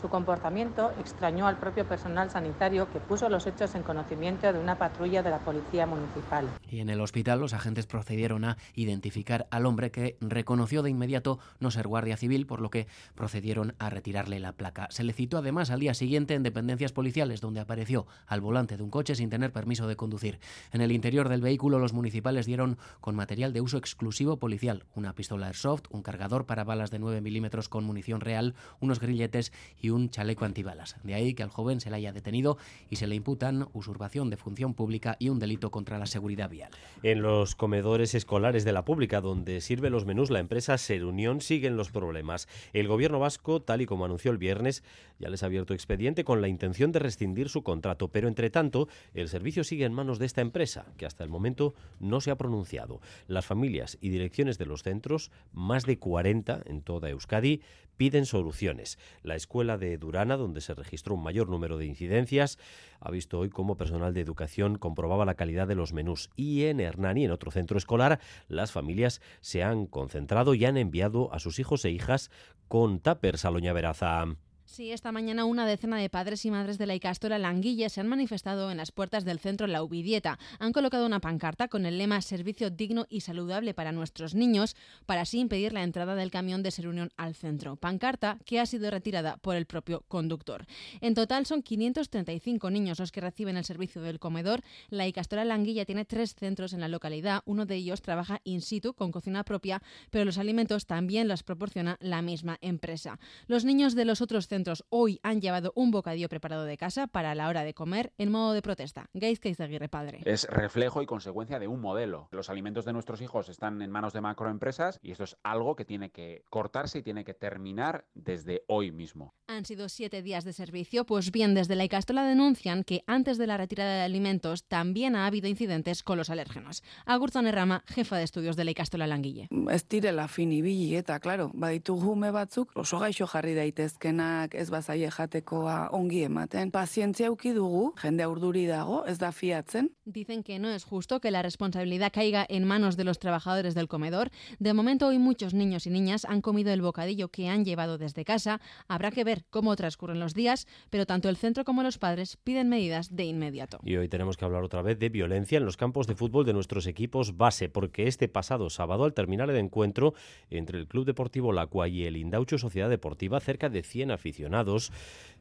[0.00, 4.78] Su comportamiento extrañó al propio personal sanitario que puso los hechos en conocimiento de una
[4.78, 6.46] patrulla de la Policía Municipal.
[6.70, 11.40] Y en el hospital los agentes procedieron a identificar al hombre que reconoció de inmediato
[11.58, 14.86] no ser guardia civil, por lo que procedieron a retirarle la placa.
[14.90, 18.84] Se le citó además al día siguiente en dependencias policiales, donde apareció al volante de
[18.84, 20.38] un coche sin tener permiso de conducir.
[20.70, 25.14] En el interior del vehículo los municipales dieron con material de uso exclusivo policial, una
[25.14, 29.87] pistola Airsoft, un cargador para balas de 9 milímetros con munición real, unos grilletes y
[29.90, 30.96] un chaleco antibalas.
[31.02, 32.58] De ahí que al joven se le haya detenido
[32.90, 36.70] y se le imputan usurpación de función pública y un delito contra la seguridad vial.
[37.02, 41.76] En los comedores escolares de la pública, donde sirve los menús la empresa Serunión, siguen
[41.76, 42.48] los problemas.
[42.72, 44.82] El gobierno vasco, tal y como anunció el viernes,
[45.18, 48.88] ya les ha abierto expediente con la intención de rescindir su contrato, pero entre tanto,
[49.14, 52.36] el servicio sigue en manos de esta empresa, que hasta el momento no se ha
[52.36, 53.00] pronunciado.
[53.26, 57.62] Las familias y direcciones de los centros, más de 40 en toda Euskadi,
[57.98, 58.98] piden soluciones.
[59.22, 62.58] La escuela de Durana, donde se registró un mayor número de incidencias,
[63.00, 66.30] ha visto hoy cómo personal de educación comprobaba la calidad de los menús.
[66.34, 71.30] Y en Hernani, en otro centro escolar, las familias se han concentrado y han enviado
[71.34, 72.30] a sus hijos e hijas
[72.68, 74.24] con tuppers a Loña Veraza.
[74.70, 78.06] Sí, esta mañana una decena de padres y madres de la Icastora Languille se han
[78.06, 80.38] manifestado en las puertas del centro La Ubidieta.
[80.58, 84.76] Han colocado una pancarta con el lema Servicio digno y saludable para nuestros niños,
[85.06, 87.76] para así impedir la entrada del camión de Serunión al centro.
[87.76, 90.66] Pancarta que ha sido retirada por el propio conductor.
[91.00, 94.60] En total son 535 niños los que reciben el servicio del comedor.
[94.90, 97.40] La Icastora Languilla tiene tres centros en la localidad.
[97.46, 101.96] Uno de ellos trabaja in situ con cocina propia, pero los alimentos también los proporciona
[102.00, 103.18] la misma empresa.
[103.46, 104.57] Los niños de los otros centros
[104.88, 108.52] hoy han llevado un bocadillo preparado de casa para la hora de comer en modo
[108.52, 109.08] de protesta.
[109.14, 110.20] Gaiz Aguirre Padre.
[110.24, 112.28] Es reflejo y consecuencia de un modelo.
[112.32, 115.84] Los alimentos de nuestros hijos están en manos de macroempresas y esto es algo que
[115.84, 119.34] tiene que cortarse y tiene que terminar desde hoy mismo.
[119.46, 123.46] Han sido siete días de servicio, pues bien, desde la Icastola denuncian que antes de
[123.46, 126.82] la retirada de alimentos también ha habido incidentes con los alérgenos.
[127.06, 129.48] Agurtzan Errama, jefa de estudios de la Icastola Languille.
[129.70, 134.70] Ez direla fin ibili eta, claro, baditu gume batzuk oso gaixo jarri daitezkenak jendeak ez
[134.70, 136.70] bazaie jatekoa ongi ematen.
[136.70, 139.90] Pazientzia euki dugu, jende urduri dago, ez da fiatzen.
[140.04, 143.88] Dicen que no es justo que la responsabilidad caiga en manos de los trabajadores del
[143.88, 144.30] comedor.
[144.58, 148.24] De momento hoy muchos niños y niñas han comido el bocadillo que han llevado desde
[148.24, 148.60] casa.
[148.88, 152.68] Habrá que ver cómo transcurren los días, pero tanto el centro como los padres piden
[152.68, 153.78] medidas de inmediato.
[153.84, 156.52] Y hoy tenemos que hablar otra vez de violencia en los campos de fútbol de
[156.52, 160.14] nuestros equipos base, porque este pasado sábado, al terminar el encuentro
[160.50, 164.37] entre el Club Deportivo Lacua y el Indaucho Sociedad Deportiva, cerca de 100 aficionados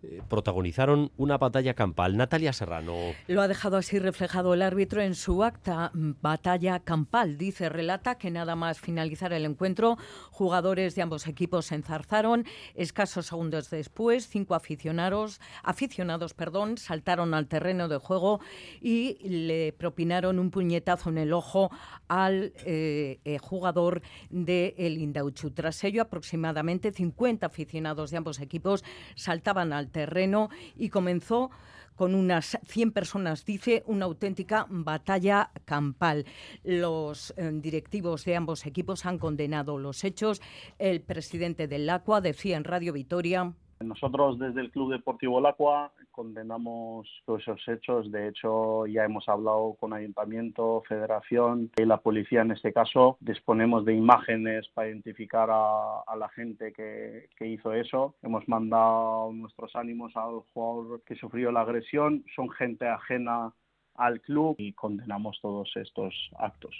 [0.04, 2.18] eh, protagonizaron una batalla campal.
[2.18, 2.94] Natalia Serrano.
[3.28, 5.92] Lo ha dejado así reflejado el árbitro en su acta.
[5.94, 9.98] Batalla campal, dice, relata que nada más finalizar el encuentro,
[10.30, 12.46] jugadores de ambos equipos se enzarzaron.
[12.76, 18.40] Escasos segundos después, cinco aficionados, aficionados perdón, saltaron al terreno de juego
[18.80, 21.72] y le propinaron un puñetazo en el ojo
[22.08, 25.50] al eh, eh, jugador del el Indauchu.
[25.50, 28.84] Tras ello, aproximadamente 50 aficionados de ambos equipos
[29.16, 31.50] saltaban al terreno y comenzó
[31.98, 36.26] con unas 100 personas, dice, una auténtica batalla campal.
[36.64, 40.40] Los eh, directivos de ambos equipos han condenado los hechos.
[40.78, 43.54] El presidente del ACUA decía en Radio Vitoria.
[43.84, 48.12] Nosotros desde el Club Deportivo Lacua condenamos todos esos hechos.
[48.12, 53.18] De hecho, ya hemos hablado con Ayuntamiento, Federación y la policía en este caso.
[53.20, 58.16] Disponemos de imágenes para identificar a, la gente que, que, hizo eso.
[58.24, 62.26] Hemos mandado nuestros ánimos al jugador que sufrió la agresión.
[62.36, 63.54] Son gente ajena
[63.96, 66.76] al club y condenamos todos estos actos.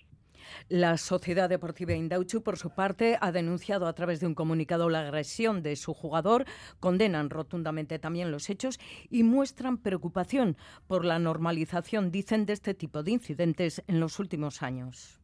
[0.70, 5.02] La Sociedad Deportiva Indauchu, por su parte, ha denunciado a través de un comunicado la
[5.02, 6.46] agresión de su jugador,
[6.80, 8.80] condenan rotundamente también los hechos
[9.10, 10.58] y muestran preocupación
[10.88, 15.20] por la normalización, dicen, de este tipo de incidentes en los últimos años.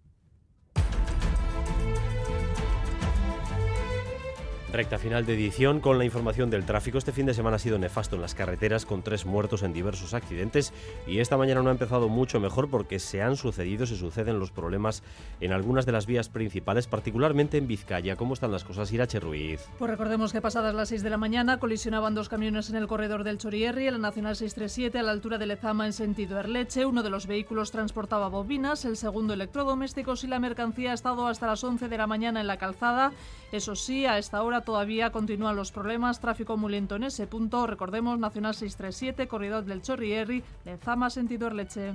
[4.74, 6.98] Recta final de edición con la información del tráfico.
[6.98, 10.16] Este fin de semana ha sido nefasto en las carreteras con tres muertos en diversos
[10.16, 10.74] accidentes
[11.06, 14.50] y esta mañana no ha empezado mucho mejor porque se han sucedido, se suceden los
[14.50, 15.04] problemas
[15.42, 18.16] en algunas de las vías principales, particularmente en Vizcaya.
[18.16, 19.62] ¿Cómo están las cosas, Irache Ruiz?
[19.78, 23.24] Pues recordemos que pasadas las 6 de la mañana colisionaban dos camiones en el corredor
[23.24, 26.88] del Chorierri, en la Nacional 637 a la altura de Lezama en sentido Erleche.
[26.88, 31.46] Uno de los vehículos transportaba bobinas, el segundo electrodomésticos y la mercancía ha estado hasta
[31.46, 33.12] las 11 de la mañana en la calzada.
[33.54, 37.68] Eso sí, a esta hora todavía continúan los problemas, tráfico muy lento en ese punto.
[37.68, 40.44] Recordemos, Nacional 637, corredor del Chorrierri,
[40.84, 41.94] Zama, sentido Erleche.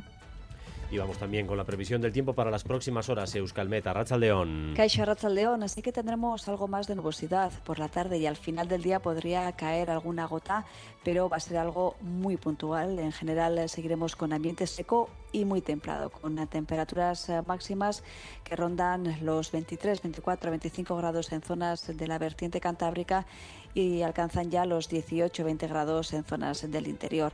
[0.90, 3.34] Y vamos también con la previsión del tiempo para las próximas horas.
[3.34, 4.72] Euskalmeta, Rachaldeón.
[4.74, 8.68] Caixa Rachaldeón, así que tendremos algo más de nubosidad por la tarde y al final
[8.68, 10.64] del día podría caer alguna gota,
[11.04, 12.98] pero va a ser algo muy puntual.
[12.98, 18.02] En general eh, seguiremos con ambiente seco y muy templado, con temperaturas eh, máximas
[18.42, 23.26] que rondan los 23, 24, 25 grados en zonas de la vertiente cantábrica
[23.74, 27.32] y alcanzan ya los 18-20 grados en zonas del interior.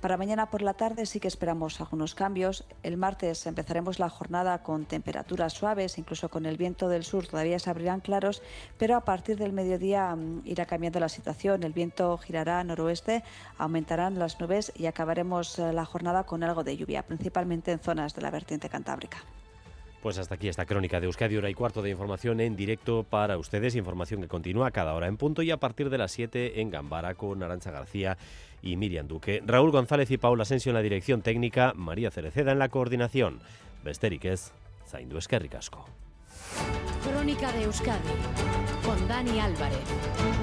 [0.00, 2.64] Para mañana por la tarde sí que esperamos algunos cambios.
[2.82, 7.58] El martes empezaremos la jornada con temperaturas suaves, incluso con el viento del sur todavía
[7.58, 8.42] se abrirán claros,
[8.78, 11.62] pero a partir del mediodía mm, irá cambiando la situación.
[11.62, 13.24] El viento girará noroeste,
[13.58, 18.14] aumentarán las nubes y acabaremos eh, la jornada con algo de lluvia, principalmente en zonas
[18.14, 19.18] de la vertiente cantábrica.
[20.06, 23.38] Pues hasta aquí esta crónica de Euskadi, hora y cuarto de información en directo para
[23.38, 26.70] ustedes, información que continúa cada hora en punto y a partir de las 7 en
[26.70, 28.16] Gambara con Arancha García
[28.62, 29.42] y Miriam Duque.
[29.44, 33.40] Raúl González y Paula Asensio en la dirección técnica, María Cereceda en la coordinación.
[33.82, 34.52] Besterik ez,
[34.86, 35.18] zaindu
[37.02, 37.98] Crónica de Euskadi
[38.84, 40.35] con Dani Álvarez.